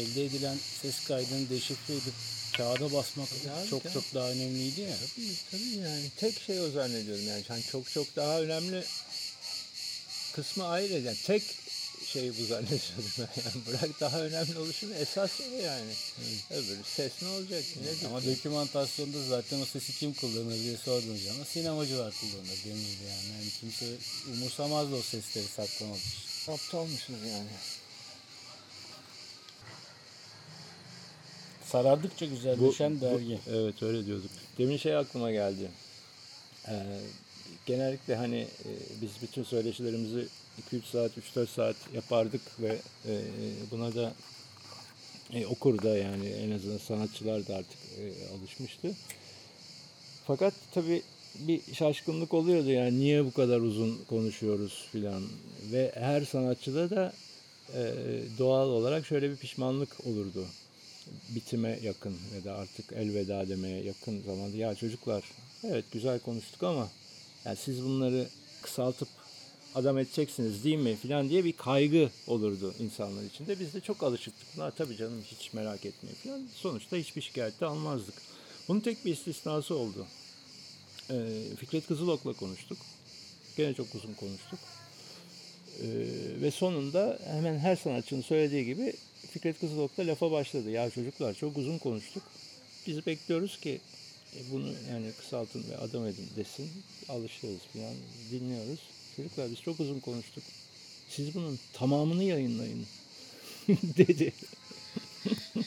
[0.00, 2.14] Elde edilen ses kaydını deşifre edip
[2.56, 3.92] kağıda basmak Ya, çok ya.
[3.92, 4.96] çok daha önemliydi ya.
[5.16, 7.42] Tabii, tabii yani tek şey o zannediyorum yani.
[7.48, 8.84] yani çok çok daha önemli
[10.34, 11.42] kısmı ayrı yani tek
[12.12, 13.66] şey bu zannediyordum ben yani.
[13.66, 15.92] Bırak daha önemli oluşunu esas o yani.
[16.50, 18.06] Öbürü ses ne olacak nedir?
[18.06, 23.28] Ama dokümantasyonda zaten o sesi kim kullanır diye sorduğunuz zaman sinemacılar kullanır denirdi yani.
[23.38, 23.86] yani kimse
[24.32, 26.52] umursamazdı o sesleri saklamak için.
[26.52, 27.48] aptalmışız yani.
[31.72, 33.38] Sarardıkça güzelleşen dergi.
[33.50, 34.30] evet öyle diyorduk.
[34.58, 35.70] Demin şey aklıma geldi.
[36.68, 36.72] Ee,
[37.66, 38.70] genellikle hani e,
[39.02, 40.26] biz bütün söyleşilerimizi
[40.72, 43.20] 2-3 saat, 3-4 saat yapardık ve e,
[43.70, 44.12] buna da
[45.32, 48.94] e, okur da yani en azından sanatçılar da artık e, alışmıştı.
[50.26, 51.02] Fakat tabii
[51.34, 55.22] bir şaşkınlık oluyordu yani niye bu kadar uzun konuşuyoruz filan
[55.72, 57.12] ve her sanatçıda da
[57.74, 57.94] e,
[58.38, 60.46] doğal olarak şöyle bir pişmanlık olurdu
[61.28, 65.24] bitime yakın ya da artık elveda demeye yakın zamanda ya çocuklar
[65.64, 66.88] evet güzel konuştuk ama
[67.44, 68.28] yani siz bunları
[68.62, 69.08] kısaltıp
[69.74, 73.60] adam edeceksiniz değil mi filan diye bir kaygı olurdu insanlar içinde.
[73.60, 74.56] Biz de çok alışıktık.
[74.56, 76.48] Buna tabii canım hiç merak etmeyin filan.
[76.54, 78.14] Sonuçta hiçbir şikayet de almazdık.
[78.68, 80.06] Bunun tek bir istisnası oldu.
[81.10, 82.78] Ee, Fikret Kızılok'la konuştuk.
[83.56, 84.58] Gene çok uzun konuştuk.
[85.82, 85.86] Ee,
[86.40, 88.94] ve sonunda hemen her sanatçının söylediği gibi
[89.32, 90.70] Fikret Kızılok da lafa başladı.
[90.70, 92.22] Ya çocuklar çok uzun konuştuk.
[92.86, 93.80] Biz bekliyoruz ki
[94.36, 96.70] e, bunu yani kısaltın ve adam edin desin.
[97.08, 97.94] Alışıyoruz falan
[98.30, 98.80] dinliyoruz.
[99.16, 100.44] Çocuklar biz çok uzun konuştuk.
[101.08, 102.86] Siz bunun tamamını yayınlayın
[103.68, 104.32] dedi.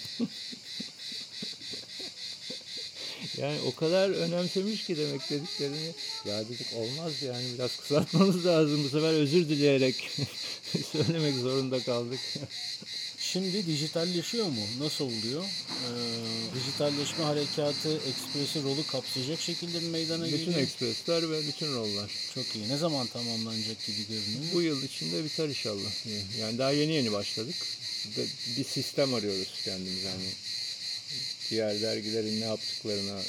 [3.37, 5.91] Yani o kadar önemsemiş ki demek dediklerini.
[6.25, 8.83] Ya dedik olmaz yani biraz kısaltmamız lazım.
[8.83, 10.09] Bu sefer özür dileyerek
[10.91, 12.19] söylemek zorunda kaldık.
[13.35, 14.61] Şimdi dijitalleşiyor mu?
[14.79, 15.43] Nasıl oluyor?
[15.43, 15.89] Ee,
[16.55, 20.59] dijitalleşme harekatı ekspresi rolü kapsayacak şekilde mi meydana Bütün geliyor?
[20.59, 22.11] ekspresler ve bütün rollar.
[22.35, 22.69] Çok iyi.
[22.69, 24.53] Ne zaman tamamlanacak gibi görünüyor?
[24.53, 25.91] Bu yıl içinde biter inşallah.
[26.39, 27.55] Yani daha yeni yeni başladık.
[28.57, 30.29] Bir sistem arıyoruz kendimiz yani.
[31.49, 33.19] Diğer dergilerin ne yaptıklarına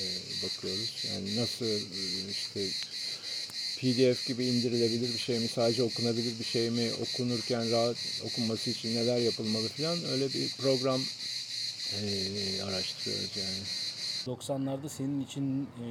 [0.00, 0.02] e,
[0.42, 0.92] bakıyoruz.
[1.12, 2.68] Yani nasıl e, işte
[3.80, 8.94] PDF gibi indirilebilir bir şey mi, sadece okunabilir bir şey mi, okunurken rahat okunması için
[8.94, 11.00] neler yapılmalı falan öyle bir program
[11.92, 13.62] e, araştırıyoruz yani.
[14.26, 15.86] 90'larda senin için e,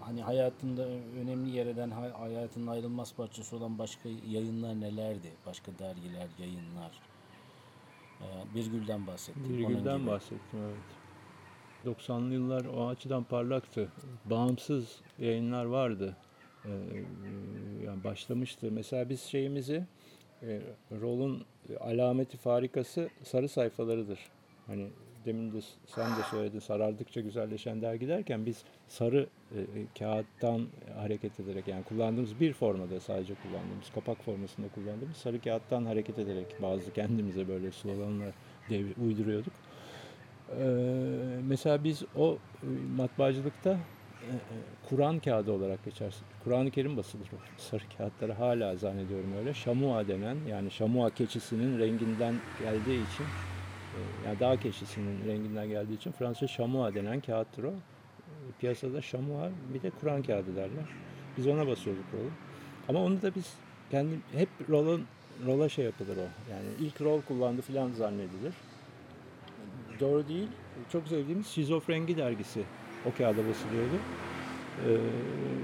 [0.00, 0.88] hani hayatında
[1.20, 5.32] önemli yer eden hay- hayatının ayrılmaz parçası olan başka yayınlar nelerdi?
[5.46, 6.92] Başka dergiler, yayınlar.
[8.20, 9.06] Ee, Birgül'den
[9.48, 10.06] Virgül'den gibi.
[10.06, 11.98] bahsettim evet.
[11.98, 13.92] 90'lı yıllar o açıdan parlaktı.
[14.24, 14.84] Bağımsız
[15.18, 16.16] yayınlar vardı.
[16.64, 16.70] Ee,
[17.86, 18.68] yani başlamıştı.
[18.72, 19.84] Mesela biz şeyimizi
[20.42, 20.60] e,
[21.00, 21.42] rolün
[21.80, 24.18] alameti farikası sarı sayfalarıdır.
[24.66, 24.88] Hani
[25.24, 29.64] demin de sen de söyledin sarardıkça güzelleşen dergi derken biz sarı e, e,
[29.98, 36.18] kağıttan hareket ederek yani kullandığımız bir formada sadece kullandığımız kapak formasında kullandığımız sarı kağıttan hareket
[36.18, 38.34] ederek bazı kendimize böyle sloganlar
[38.70, 39.52] devir, uyduruyorduk.
[40.50, 40.64] Ee,
[41.48, 43.78] mesela biz o e, matbaacılıkta
[44.88, 46.14] Kur'an kağıdı olarak geçer.
[46.44, 49.54] Kur'an-ı Kerim basılır o sarı kağıtları hala zannediyorum öyle.
[49.54, 56.12] Şamua denen yani şamua keçisinin renginden geldiği için e, yani dağ keçisinin renginden geldiği için
[56.12, 57.70] Fransızca şamua denen kağıttır o.
[57.70, 57.74] E,
[58.60, 60.84] Piyasada şamua bir de Kur'an kağıdı derler.
[61.36, 62.30] Biz ona basıyorduk rolu.
[62.88, 63.54] Ama onu da biz
[63.90, 65.04] kendi hep rolun
[65.46, 66.50] rola şey yapılır o.
[66.50, 68.54] Yani ilk rol kullandı filan zannedilir.
[70.00, 70.48] Doğru değil.
[70.92, 72.62] Çok sevdiğimiz Şizofrengi dergisi
[73.06, 73.96] o kağıda basılıyordu.
[74.86, 74.98] Ee,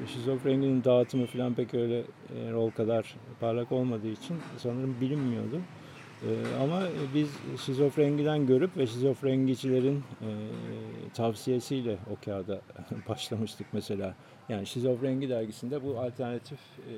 [0.06, 5.60] şizofreninin dağıtımı falan pek öyle e, rol kadar parlak olmadığı için sanırım bilinmiyordu.
[6.22, 6.82] Ee, ama
[7.14, 7.28] biz
[7.66, 10.28] şizofrengiden görüp ve şizofrengicilerin e,
[11.14, 12.60] tavsiyesiyle o kağıda
[13.08, 14.14] başlamıştık mesela.
[14.48, 16.94] Yani Şizofrengi dergisinde bu alternatif e,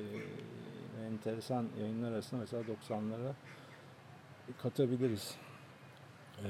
[1.07, 3.31] enteresan yayınlar arasında mesela 90'lara
[4.63, 5.35] katabiliriz.
[6.43, 6.47] Ee,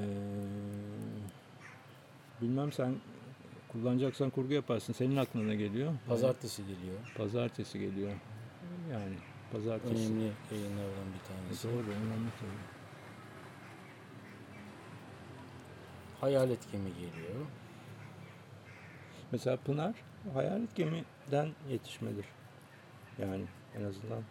[2.41, 2.95] bilmem sen
[3.81, 4.93] kullanacaksan kurgu yaparsın.
[4.93, 5.93] Senin aklına ne geliyor?
[6.07, 6.97] Pazartesi geliyor.
[7.15, 8.11] Pazartesi geliyor.
[8.91, 9.15] Yani
[9.51, 9.93] pazartesi.
[9.95, 11.67] Önemli yayınlardan bir tanesi.
[11.67, 12.77] Doğru, önemli tabii.
[16.21, 17.45] Hayalet Gemi geliyor.
[19.31, 19.93] Mesela Pınar
[20.33, 22.25] hayalet gemiden yetişmedir.
[23.21, 23.43] Yani
[23.79, 24.23] en azından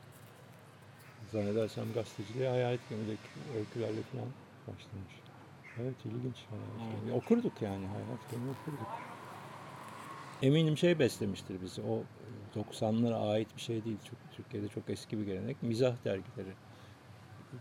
[1.33, 3.29] zannedersem gazeteciliğe hayalet gemideki
[3.59, 4.29] öykülerle falan
[4.67, 5.15] başlamış.
[5.83, 6.37] Evet ilginç.
[6.51, 7.17] Hayalet gemi.
[7.17, 9.16] Okurduk yani hayalet gemi okurduk.
[10.43, 11.83] Eminim şey beslemiştir bizi.
[11.83, 12.03] O
[12.55, 13.99] 90'lara ait bir şey değil.
[14.05, 15.63] Çok, Türkiye'de çok eski bir gelenek.
[15.63, 16.57] Mizah dergileri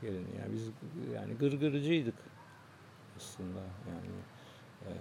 [0.01, 0.35] geleneği.
[0.37, 0.71] Yani biz
[1.13, 2.15] yani gırgırcıydık
[3.17, 3.59] aslında.
[3.89, 4.25] Yani
[4.81, 4.91] e,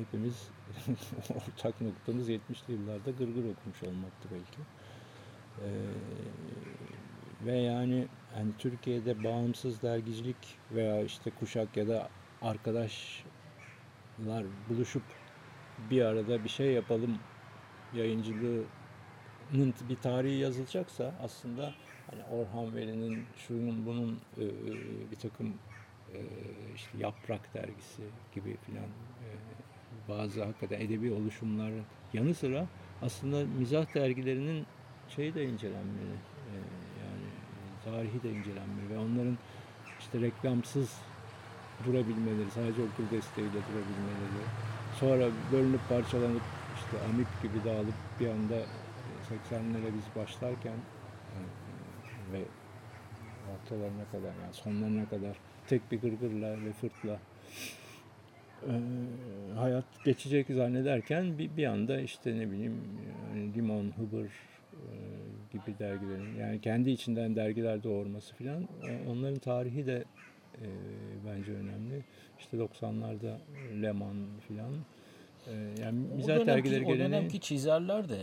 [0.00, 0.50] hepimiz
[1.30, 4.60] ortak noktamız 70'li yıllarda gırgır okumuş olmaktı belki.
[5.58, 5.68] E,
[7.46, 12.10] ve yani hani Türkiye'de bağımsız dergicilik veya işte kuşak ya da
[12.42, 13.04] arkadaşlar
[14.68, 15.02] buluşup
[15.90, 17.18] bir arada bir şey yapalım
[17.94, 18.66] yayıncılığının
[19.88, 21.74] bir tarihi yazılacaksa aslında
[22.10, 24.44] hani Orhan Veli'nin şunun bunun e,
[25.10, 25.54] bir takım
[26.14, 26.18] e,
[26.74, 28.02] işte Yaprak dergisi
[28.34, 29.28] gibi filan e,
[30.08, 32.66] bazı hakikaten edebi oluşumların yanı sıra
[33.02, 34.66] aslında mizah dergilerinin
[35.08, 36.16] şeyi de incelenmeli.
[36.50, 36.54] E,
[37.02, 37.26] yani
[37.84, 39.38] tarihi de incelenmeli ve onların
[40.00, 40.96] işte reklamsız
[41.84, 44.46] durabilmeleri, sadece okul desteğiyle durabilmeleri,
[45.00, 46.42] sonra bölünüp parçalanıp
[46.76, 48.54] işte amip gibi dağılıp bir anda
[49.28, 50.76] 80'lere biz başlarken
[52.32, 52.42] ve
[53.54, 55.36] ortalarına kadar yani sonlarına kadar
[55.66, 57.18] tek bir gırgırla ve fırtla
[58.62, 58.72] e,
[59.56, 62.80] hayat geçecek zannederken bir, bir anda işte ne bileyim
[63.28, 64.26] yani Limon, Hıbır
[64.72, 64.92] e,
[65.52, 68.68] gibi dergilerin yani kendi içinden dergiler doğurması filan
[69.08, 70.04] onların tarihi de
[70.62, 70.68] e,
[71.26, 72.04] bence önemli.
[72.38, 73.38] İşte 90'larda
[73.82, 74.16] Leman
[74.48, 74.72] filan
[75.46, 78.20] ee, yani mizah dönemki, dergileri o dönemki çizerler de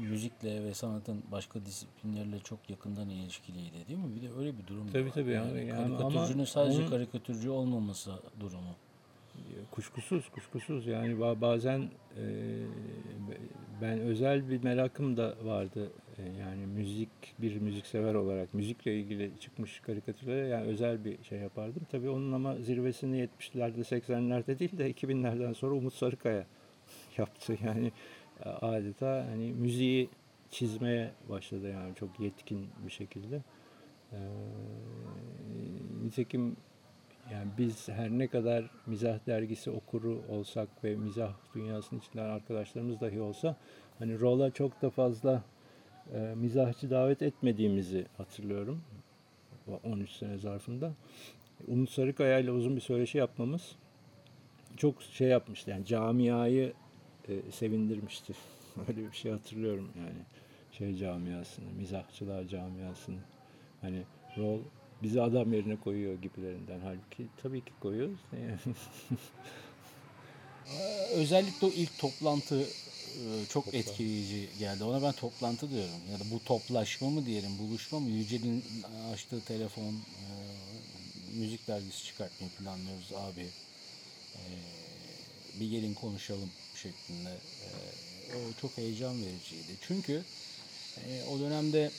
[0.00, 4.16] müzikle ve sanatın başka disiplinlerle çok yakından ilişkiliydi değil mi?
[4.16, 5.12] Bir de öyle bir durum tabii, var.
[5.14, 8.74] Tabii yani, yani karikatürcünün ama sadece onun, karikatürcü olmaması durumu.
[9.70, 10.86] Kuşkusuz, kuşkusuz.
[10.86, 12.24] Yani bazen e,
[13.80, 15.92] ben özel bir merakım da vardı.
[16.18, 21.82] E, yani müzik, bir müziksever olarak müzikle ilgili çıkmış karikatürlere yani özel bir şey yapardım.
[21.90, 26.46] Tabii onun ama zirvesini 70'lerde, 80'lerde değil de 2000'lerden sonra Umut Sarıkaya
[27.18, 27.56] yaptı.
[27.64, 27.92] Yani
[28.44, 30.08] e, adeta hani müziği
[30.50, 33.42] çizmeye başladı yani çok yetkin bir şekilde.
[34.12, 34.16] Ee,
[36.02, 36.56] nitekim
[37.32, 43.20] yani biz her ne kadar mizah dergisi okuru olsak ve mizah dünyasının içinden arkadaşlarımız dahi
[43.20, 43.56] olsa
[43.98, 45.42] hani rola çok da fazla
[46.14, 48.82] e, mizahçı davet etmediğimizi hatırlıyorum.
[49.84, 50.92] 13 sene zarfında.
[51.66, 53.76] Umut Sarıkaya ile uzun bir söyleşi yapmamız
[54.76, 56.72] çok şey yapmıştı yani camiayı
[57.28, 58.32] e, sevindirmişti.
[58.88, 60.18] Öyle bir şey hatırlıyorum yani
[60.72, 63.18] şey camiasını, mizahçılar camiasını.
[63.80, 64.02] Hani
[64.38, 64.58] rol
[65.02, 66.80] bizi adam yerine koyuyor gibilerinden.
[66.80, 68.20] Halbuki tabii ki koyuyoruz.
[71.16, 72.64] Özellikle o ilk toplantı
[73.48, 73.78] çok Topla.
[73.78, 74.84] etkileyici geldi.
[74.84, 76.00] Ona ben toplantı diyorum.
[76.12, 78.10] Ya da bu toplaşma mı diyelim, buluşma mı?
[78.10, 78.64] Yücel'in
[79.12, 80.28] açtığı telefon, e,
[81.32, 83.46] müzik dergisi çıkartmayı planlıyoruz abi.
[84.36, 84.42] E,
[85.60, 87.30] bir gelin konuşalım şeklinde.
[87.30, 89.76] E, o çok heyecan vericiydi.
[89.80, 90.24] Çünkü
[90.96, 91.90] e, o dönemde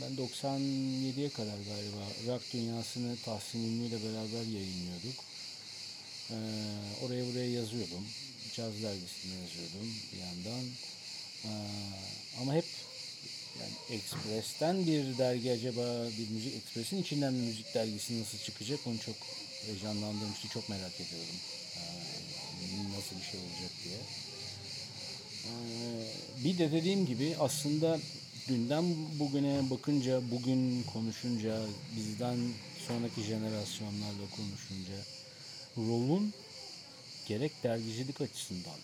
[0.00, 5.24] ben 97'ye kadar galiba rock dünyasını Tahsin Ünlü ile beraber yayınlıyorduk.
[6.30, 6.36] E,
[7.04, 8.06] oraya buraya yazıyordum.
[8.56, 10.64] Caz dergisinde yazıyordum bir yandan.
[11.44, 11.50] E,
[12.40, 12.64] ama hep
[13.60, 18.98] yani Express'ten bir dergi acaba bir müzik Express'in içinden bir müzik dergisi nasıl çıkacak onu
[18.98, 19.16] çok
[19.66, 20.48] heyecanlandırmıştı.
[20.48, 21.38] Çok merak ediyordum.
[21.76, 21.80] Ee,
[22.96, 23.98] nasıl bir şey olacak diye.
[25.44, 28.00] Ee, bir de dediğim gibi aslında
[28.48, 28.84] dünden
[29.18, 31.60] bugüne bakınca, bugün konuşunca,
[31.96, 32.38] bizden
[32.88, 34.94] sonraki jenerasyonlarla konuşunca
[35.76, 36.34] rolun
[37.28, 38.78] gerek dergicilik açısından,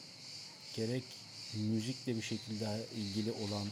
[0.77, 1.05] gerek
[1.55, 3.67] müzikle bir şekilde ilgili olan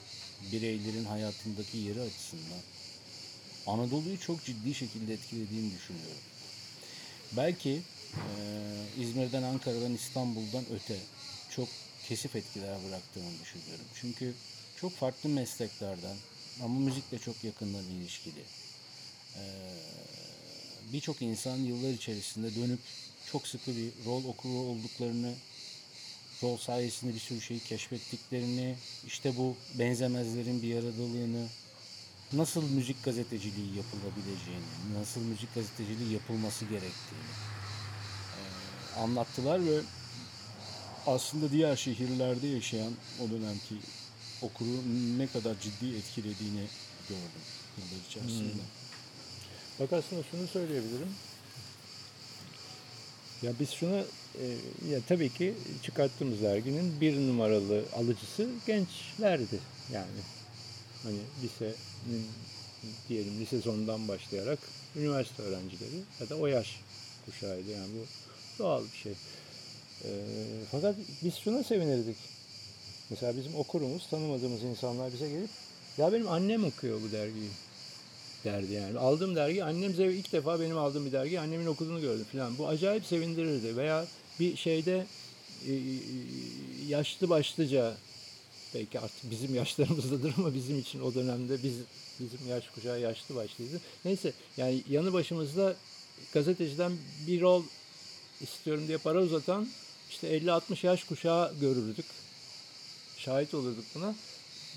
[0.53, 2.61] bireylerin hayatındaki yeri açısından
[3.67, 6.23] Anadolu'yu çok ciddi şekilde etkilediğini düşünüyorum.
[7.33, 7.83] Belki
[8.15, 10.97] e, İzmir'den, Ankara'dan, İstanbul'dan öte
[11.51, 11.69] çok
[12.09, 13.85] kesif etkiler bıraktığını düşünüyorum.
[14.01, 14.35] Çünkü
[14.81, 16.17] çok farklı mesleklerden
[16.63, 18.43] ama müzikle çok yakından ilişkili.
[19.37, 19.41] Ee,
[20.93, 22.79] Birçok insan yıllar içerisinde dönüp
[23.33, 25.35] çok sıkı bir rol okuru olduklarını,
[26.43, 28.77] rol sayesinde bir sürü şeyi keşfettiklerini,
[29.07, 31.47] işte bu benzemezlerin bir aradalığını,
[32.33, 37.29] nasıl müzik gazeteciliği yapılabileceğini, nasıl müzik gazeteciliği yapılması gerektiğini
[38.99, 39.81] anlattılar ve
[41.07, 43.75] aslında diğer şehirlerde yaşayan o dönemki
[44.43, 44.69] okuru
[45.19, 46.67] ne kadar ciddi etkilediğini
[47.09, 47.43] gördüm
[47.79, 48.53] yıllar içerisinde.
[48.53, 48.61] Hmm.
[49.81, 51.09] Bak aslında şunu söyleyebilirim.
[53.43, 54.05] Ya biz şunu
[54.41, 54.45] e,
[54.91, 59.59] ya tabii ki çıkarttığımız derginin bir numaralı alıcısı gençlerdi
[59.93, 60.21] yani.
[61.03, 62.27] Hani lisenin
[63.09, 64.59] diyelim lise sonundan başlayarak
[64.97, 66.81] üniversite öğrencileri ya da o yaş
[67.27, 68.07] kuşağıydı yani bu
[68.63, 69.13] doğal bir şey.
[70.05, 70.09] E,
[70.71, 72.17] fakat biz şuna sevinirdik.
[73.11, 75.51] Mesela bizim okurumuz, tanımadığımız insanlar bize gelip
[75.99, 77.51] ya benim annem okuyor bu dergiyi
[78.45, 78.99] derdi yani.
[78.99, 82.59] Aldığım dergi annem ilk defa benim aldığım bir dergi annemin okuduğunu gördüm falan.
[82.59, 83.77] Bu acayip sevindirirdi.
[83.77, 84.07] Veya
[84.41, 85.07] bir şeyde
[85.67, 85.79] e, e,
[86.89, 87.97] yaşlı başlıca
[88.75, 91.75] belki artık bizim yaşlarımızdadır ama bizim için o dönemde biz
[92.21, 93.81] bizim yaş kuşağı yaşlı başlıydı.
[94.05, 95.77] Neyse yani yanı başımızda
[96.33, 96.93] gazeteciden
[97.27, 97.63] bir rol
[98.41, 99.69] istiyorum diye para uzatan
[100.11, 102.07] işte 50-60 yaş kuşağı görürdük.
[103.19, 104.15] Şahit olurduk buna.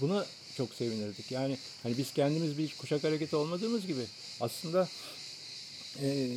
[0.02, 0.26] Buna
[0.58, 1.32] çok sevinirdik.
[1.32, 4.02] Yani hani biz kendimiz bir kuşak hareketi olmadığımız gibi
[4.40, 4.88] aslında
[6.02, 6.28] e,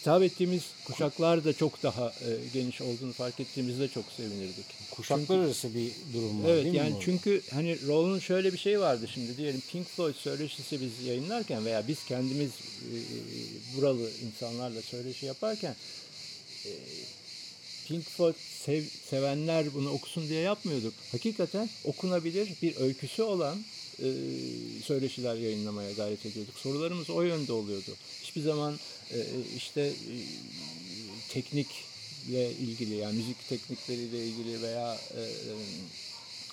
[0.00, 4.64] hitap ettiğimiz kuşaklar da çok daha e, geniş olduğunu fark ettiğimizde çok sevinirdik.
[4.90, 7.00] Kuşaklar çünkü, arası bir durum var evet, değil yani mi?
[7.04, 11.88] Çünkü hani Rawl'un şöyle bir şey vardı şimdi diyelim Pink Floyd söyleşisi biz yayınlarken veya
[11.88, 12.94] biz kendimiz e,
[13.76, 15.76] buralı insanlarla söyleşi yaparken
[16.64, 16.70] e,
[17.88, 20.94] Pink Floyd sev, sevenler bunu okusun diye yapmıyorduk.
[21.12, 23.58] Hakikaten okunabilir bir öyküsü olan
[23.98, 24.08] e,
[24.84, 26.58] söyleşiler yayınlamaya gayret ediyorduk.
[26.58, 27.90] Sorularımız o yönde oluyordu.
[28.22, 28.78] Hiçbir zaman
[29.12, 29.18] e,
[29.56, 30.14] işte e,
[31.28, 35.22] teknikle ilgili yani müzik teknikleriyle ilgili veya e,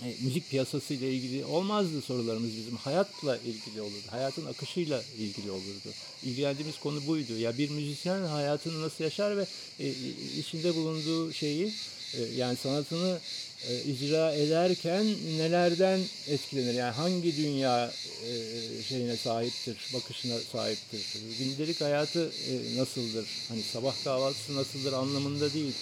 [0.06, 2.76] e, müzik piyasası ile ilgili olmazdı sorularımız bizim.
[2.76, 4.08] Hayatla ilgili olurdu.
[4.10, 5.90] Hayatın akışıyla ilgili olurdu.
[6.24, 7.38] İlgilendiğimiz konu buydu.
[7.38, 9.46] Ya bir müzisyen hayatını nasıl yaşar ve
[9.80, 9.90] e,
[10.40, 11.74] içinde bulunduğu şeyi
[12.14, 13.20] e, yani sanatını
[13.70, 15.06] e, icra ederken
[15.38, 16.74] nelerden etkilenir?
[16.74, 17.94] Yani hangi dünya
[18.28, 18.34] e,
[18.84, 21.02] şeyine sahiptir, bakışına sahiptir?
[21.40, 23.28] Gündelik hayatı e, nasıldır?
[23.50, 25.74] Hani sabah kahvaltısı nasıldır anlamında değil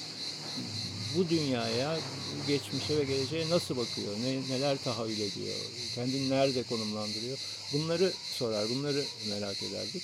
[1.15, 1.99] bu dünyaya,
[2.47, 5.55] geçmişe ve geleceğe nasıl bakıyor, ne, neler tahayyül ediyor,
[5.95, 7.37] kendini nerede konumlandırıyor
[7.73, 10.03] bunları sorar, bunları merak ederdik.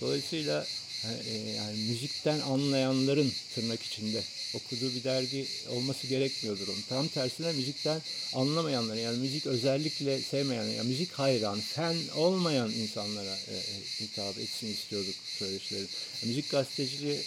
[0.00, 0.66] Dolayısıyla
[1.04, 4.22] e, yani müzikten anlayanların tırnak içinde
[4.54, 6.82] okuduğu bir dergi olması gerekmiyordur onun.
[6.88, 8.02] Tam tersine müzikten
[8.34, 14.66] anlamayanların yani müzik özellikle sevmeyen, yani müzik hayran, fen olmayan insanlara e, e, hitap etsin
[14.66, 15.88] istiyorduk söyleşilerin.
[16.24, 17.20] Müzik gazeteciliği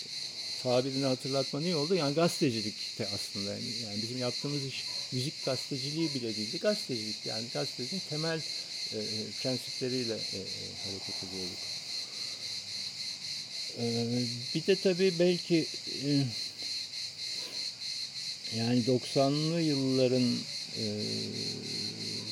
[0.63, 1.95] tabirini hatırlatma iyi oldu?
[1.95, 3.49] Yani gazetecilikte aslında.
[3.53, 6.59] Yani, yani bizim yaptığımız iş müzik gazeteciliği bile değildi.
[6.59, 8.41] Gazetecilik yani gazeteciliğin temel
[8.93, 10.43] e, e, prensipleriyle e, e,
[10.85, 11.59] hareket ediyorduk.
[13.79, 13.83] E,
[14.55, 15.65] bir de tabii belki
[16.05, 16.09] e,
[18.55, 20.35] yani 90'lı yılların
[20.77, 20.85] e,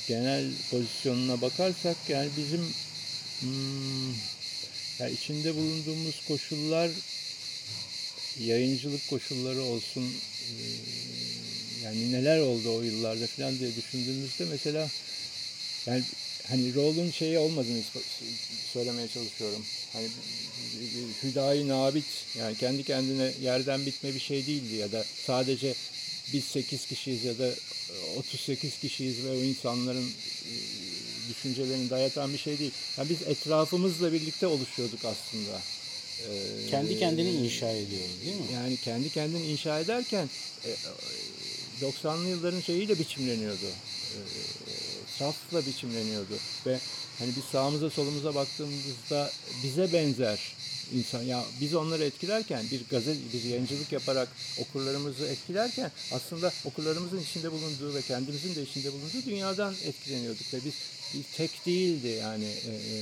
[0.07, 2.73] genel pozisyonuna bakarsak yani bizim
[3.39, 4.13] hmm,
[4.99, 6.91] yani içinde bulunduğumuz koşullar
[8.39, 10.53] yayıncılık koşulları olsun e,
[11.83, 14.89] yani neler oldu o yıllarda falan diye düşündüğümüzde mesela
[15.85, 16.03] yani
[16.49, 17.81] hani rolün şeyi olmadığını
[18.73, 19.65] söylemeye çalışıyorum.
[19.93, 20.07] Hani
[21.23, 22.05] hüdayi nabit
[22.39, 25.75] yani kendi kendine yerden bitme bir şey değildi ya da sadece
[26.33, 27.49] biz 8 kişiyiz ya da
[28.17, 30.09] 38 kişiyiz ve o insanların
[30.45, 30.53] e,
[31.29, 32.71] düşüncelerini dayatan bir şey değil.
[32.97, 35.61] Yani biz etrafımızla birlikte oluşuyorduk aslında.
[36.25, 38.45] Ee, kendi kendini inşa ediyor değil mi?
[38.53, 40.29] Yani kendi kendini inşa ederken
[41.81, 43.65] 90'lı e, yılların şeyiyle biçimleniyordu.
[43.65, 44.19] E,
[45.19, 46.33] safla biçimleniyordu
[46.65, 46.79] ve
[47.19, 49.31] hani biz sağımıza solumuza baktığımızda
[49.63, 50.39] bize benzer
[50.93, 54.29] insan ya biz onları etkilerken bir gazet bir yayıncılık yaparak
[54.59, 60.73] okurlarımızı etkilerken aslında okurlarımızın içinde bulunduğu ve kendimizin de içinde bulunduğu dünyadan etkileniyorduk ve biz
[61.13, 62.97] bir tek değildi yani e, e,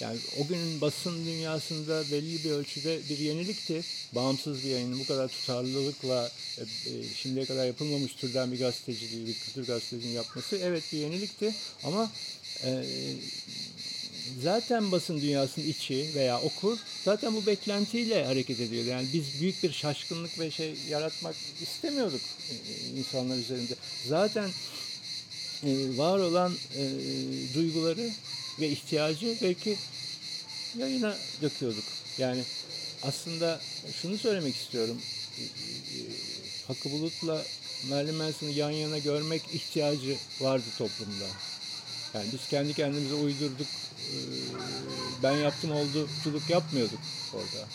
[0.00, 3.82] yani o günün basın dünyasında belli bir ölçüde bir yenilikti.
[4.14, 9.34] Bağımsız bir yayının bu kadar tutarlılıkla e, e, şimdiye kadar yapılmamış türden bir gazeteciliği, bir
[9.34, 11.54] kültür gazeteciliğini yapması evet bir yenilikti
[11.84, 12.12] ama
[12.64, 12.84] e,
[14.42, 18.84] zaten basın dünyasının içi veya okur zaten bu beklentiyle hareket ediyor.
[18.84, 22.20] Yani biz büyük bir şaşkınlık ve şey yaratmak istemiyorduk
[22.50, 22.54] e,
[22.98, 23.74] insanlar üzerinde.
[24.06, 24.50] Zaten
[25.64, 26.84] e, var olan e,
[27.54, 28.10] duyguları
[28.60, 29.76] ve ihtiyacı belki
[30.78, 31.84] yayına döküyorduk.
[32.18, 32.42] Yani
[33.02, 33.60] aslında
[34.02, 35.00] şunu söylemek istiyorum.
[36.68, 37.44] Hakkı Bulut'la
[37.88, 41.26] Marilyn Manson'ı yan yana görmek ihtiyacı vardı toplumda.
[42.14, 43.66] Yani biz kendi kendimize uydurduk.
[44.12, 44.16] Ee,
[45.22, 46.98] ben yaptım olduculuk yapmıyorduk
[47.34, 47.68] orada.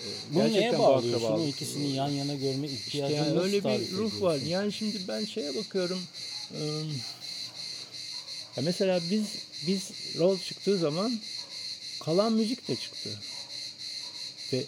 [0.00, 1.26] Ee, Bu neye bağlıyorsun?
[1.26, 4.36] O ikisini yan yana görme ihtiyacı işte yani öyle bir ruh var.
[4.36, 6.00] Yani şimdi ben şeye bakıyorum.
[8.56, 9.24] Ya mesela biz
[9.66, 11.20] biz rol çıktığı zaman
[12.00, 13.10] kalan müzik de çıktı.
[14.52, 14.64] Ve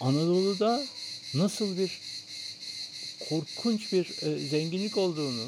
[0.00, 0.86] Anadolu'da
[1.34, 2.00] nasıl bir
[3.28, 5.46] korkunç bir e, zenginlik olduğunu,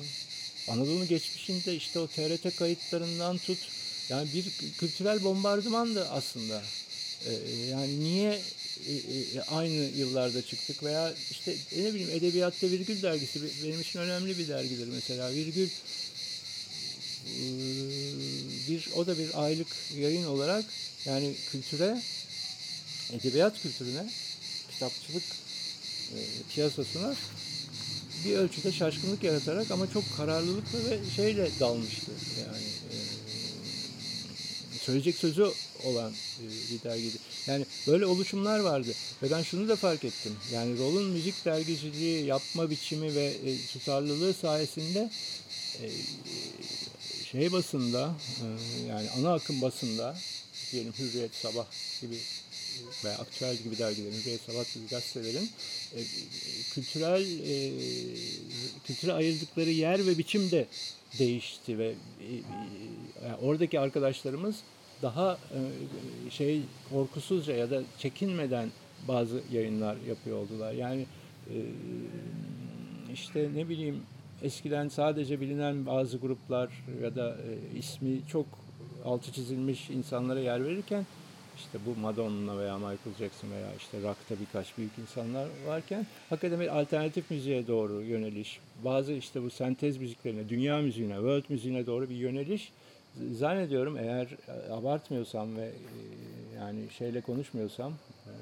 [0.69, 3.59] Anadolu geçmişinde işte o TRT kayıtlarından tut,
[4.13, 6.63] yani bir kültürel bombardımandı aslında.
[7.27, 7.33] E,
[7.71, 8.41] yani niye
[8.89, 13.99] e, e, aynı yıllarda çıktık veya işte e, ne bileyim Edebiyatta Virgül dergisi benim için
[13.99, 15.33] önemli bir dergidir mesela.
[15.33, 15.69] Virgül
[17.27, 17.43] e,
[18.69, 20.65] bir o da bir aylık yayın olarak
[21.05, 22.03] yani kültüre,
[23.13, 24.11] edebiyat kültürüne,
[24.71, 25.25] kitapçılık
[26.15, 26.19] e,
[26.55, 27.15] piyasasına
[28.25, 32.11] bir ölçüde şaşkınlık yaratarak ama çok kararlılıkla ve şeyle dalmıştı.
[32.41, 32.72] Yani e,
[34.83, 35.53] söyleyecek sözü
[35.85, 37.17] olan e, bir dergiydi.
[37.47, 38.95] Yani böyle oluşumlar vardı.
[39.23, 40.37] Ve ben şunu da fark ettim.
[40.53, 45.11] Yani Rol'un müzik dergiciliği yapma biçimi ve e, tutarlılığı sayesinde
[45.83, 45.91] e,
[47.33, 48.15] şey basında
[48.89, 50.17] yani ana akım basında
[50.73, 51.67] diyelim Hürriyet Sabah
[52.01, 52.19] gibi
[53.05, 55.51] veya Aktüel gibi dergilerin, Hürriyet Sabah gibi gazetelerin
[55.97, 56.01] e,
[56.75, 57.73] kültürel e,
[58.87, 60.67] kültüre ayırdıkları yer ve biçim de
[61.19, 62.27] değişti ve e,
[63.27, 64.57] e, oradaki arkadaşlarımız
[65.03, 65.61] daha e,
[66.31, 68.69] şey korkusuzca ya da çekinmeden
[69.09, 70.73] bazı yayınlar yapıyor oldular.
[70.73, 71.07] Yani
[71.51, 71.57] e,
[73.13, 74.03] işte ne bileyim
[74.43, 78.47] eskiden sadece bilinen bazı gruplar ya da e, ismi çok
[79.05, 81.07] altı çizilmiş insanlara yer verirken
[81.65, 86.81] işte bu Madonna veya Michael Jackson veya işte rock'ta birkaç büyük insanlar varken hakikaten bir
[86.81, 92.15] alternatif müziğe doğru yöneliş, bazı işte bu sentez müziklerine, dünya müziğine, world müziğine doğru bir
[92.15, 92.73] yöneliş
[93.33, 95.73] zannediyorum eğer e, abartmıyorsam ve e,
[96.57, 98.33] yani şeyle konuşmuyorsam e,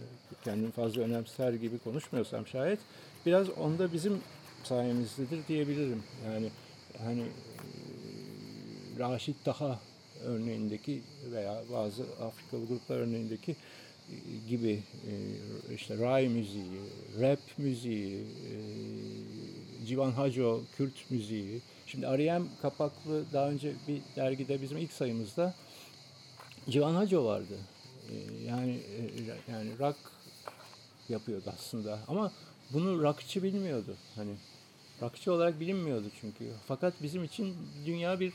[0.44, 2.78] kendimi fazla önemser gibi konuşmuyorsam şayet
[3.26, 4.20] biraz onda bizim
[4.64, 6.02] sayemizdedir diyebilirim.
[6.26, 6.50] Yani
[6.98, 7.24] hani
[8.98, 9.78] Raşit Taha
[10.24, 11.02] örneğindeki
[11.32, 13.56] veya bazı Afrikalı gruplar örneğindeki
[14.48, 14.82] gibi
[15.74, 16.80] işte ray müziği,
[17.20, 18.24] rap müziği,
[19.86, 21.60] Civan Haco, Kürt müziği,
[21.90, 25.54] Şimdi Ariyem kapaklı daha önce bir dergide bizim ilk sayımızda
[26.68, 27.58] Civan Hacı vardı.
[28.46, 29.96] Yani e, yani rock
[31.08, 32.32] yapıyordu aslında ama
[32.72, 33.96] bunu rockçı bilmiyordu.
[34.14, 34.30] Hani
[35.02, 36.52] rockçı olarak bilinmiyordu çünkü.
[36.68, 37.56] Fakat bizim için
[37.86, 38.32] dünya bir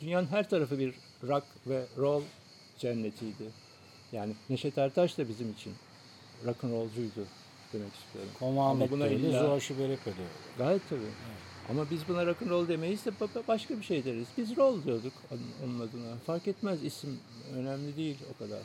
[0.00, 0.94] dünyanın her tarafı bir
[1.28, 2.22] rock ve roll
[2.78, 3.44] cennetiydi.
[4.12, 5.72] Yani Neşet Ertaş da bizim için
[6.46, 7.26] rock and rollcuydu
[7.72, 8.30] demek istiyorum.
[8.40, 9.58] Ama buna illa...
[9.78, 10.14] Berepeli.
[10.58, 11.00] Gayet tabii.
[11.00, 11.50] Evet.
[11.70, 13.10] Ama biz buna rock roll demeyiz de
[13.48, 14.26] başka bir şey deriz.
[14.38, 15.12] Biz roll diyorduk
[15.64, 16.16] onun adına.
[16.26, 17.18] Fark etmez isim
[17.56, 18.60] önemli değil o kadar.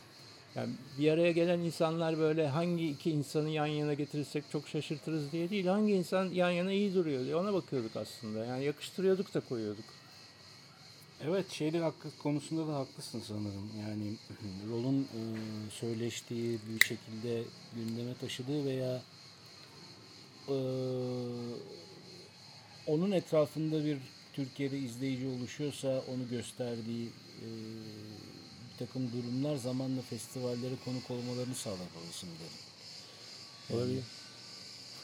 [0.56, 0.70] Yani
[1.00, 5.66] bir araya gelen insanlar böyle hangi iki insanı yan yana getirirsek çok şaşırtırız diye değil.
[5.66, 8.46] Hangi insan yan yana iyi duruyor diye ona bakıyorduk aslında.
[8.46, 9.86] Yani yakıştırıyorduk da koyuyorduk.
[11.28, 13.72] Evet şeyler hakkı konusunda da haklısın sanırım.
[13.80, 14.14] Yani
[14.72, 15.22] rolun e,
[15.72, 17.44] söyleştiği bir şekilde
[17.76, 19.02] gündeme taşıdığı veya
[20.48, 20.58] e,
[22.88, 23.98] onun etrafında bir
[24.34, 27.08] Türkiye'de izleyici oluşuyorsa onu gösterdiği
[27.42, 27.48] e,
[28.74, 32.66] bir takım durumlar zamanla festivallere konuk olmalarını sağlar o isimlerin.
[33.74, 34.04] Olabilir.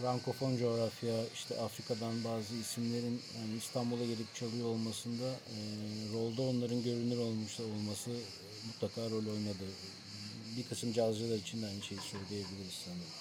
[0.02, 5.58] Frankofon coğrafya, işte Afrika'dan bazı isimlerin yani İstanbul'a gelip çalıyor olmasında e,
[6.14, 8.10] rolda onların görünür olmuş olması
[8.68, 9.66] mutlaka rol oynadı.
[10.58, 13.12] Bir kısım cazcılar için de aynı şeyi söyleyebiliriz sanırım.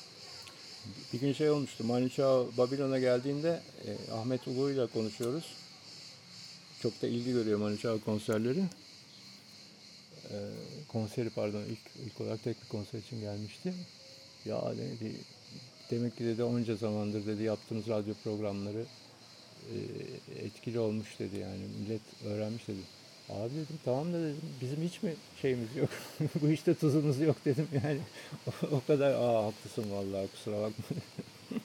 [1.12, 1.84] Bir gün şey olmuştu.
[1.84, 5.44] Manu Chao Babilon'a geldiğinde e, Ahmet Ulu konuşuyoruz.
[6.82, 8.64] Çok da ilgi görüyor Manu Chao konserleri.
[10.30, 10.36] E,
[10.88, 13.74] konseri pardon ilk, ilk olarak tek bir konser için gelmişti.
[14.44, 15.14] Ya dedi,
[15.90, 18.84] demek ki dedi onca zamandır dedi yaptığınız radyo programları
[19.72, 19.76] e,
[20.44, 22.80] etkili olmuş dedi yani millet öğrenmiş dedi.
[23.30, 25.88] Abi dedim tamam da dedim bizim hiç mi şeyimiz yok?
[26.42, 28.00] Bu işte tuzumuz yok dedim yani.
[28.46, 30.84] o, o kadar aa haklısın vallahi kusura bakma.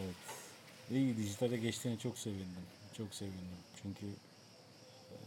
[0.00, 0.16] evet.
[0.90, 2.64] İyi dijitale geçtiğine çok sevindim.
[2.96, 3.58] Çok sevindim.
[3.82, 4.06] Çünkü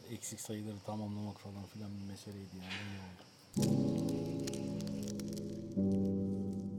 [0.09, 2.73] e, eksik sayıları tamamlamak falan filan bir meseleydi yani.
[2.89, 3.23] İyi oldu.
[5.75, 6.73] Thank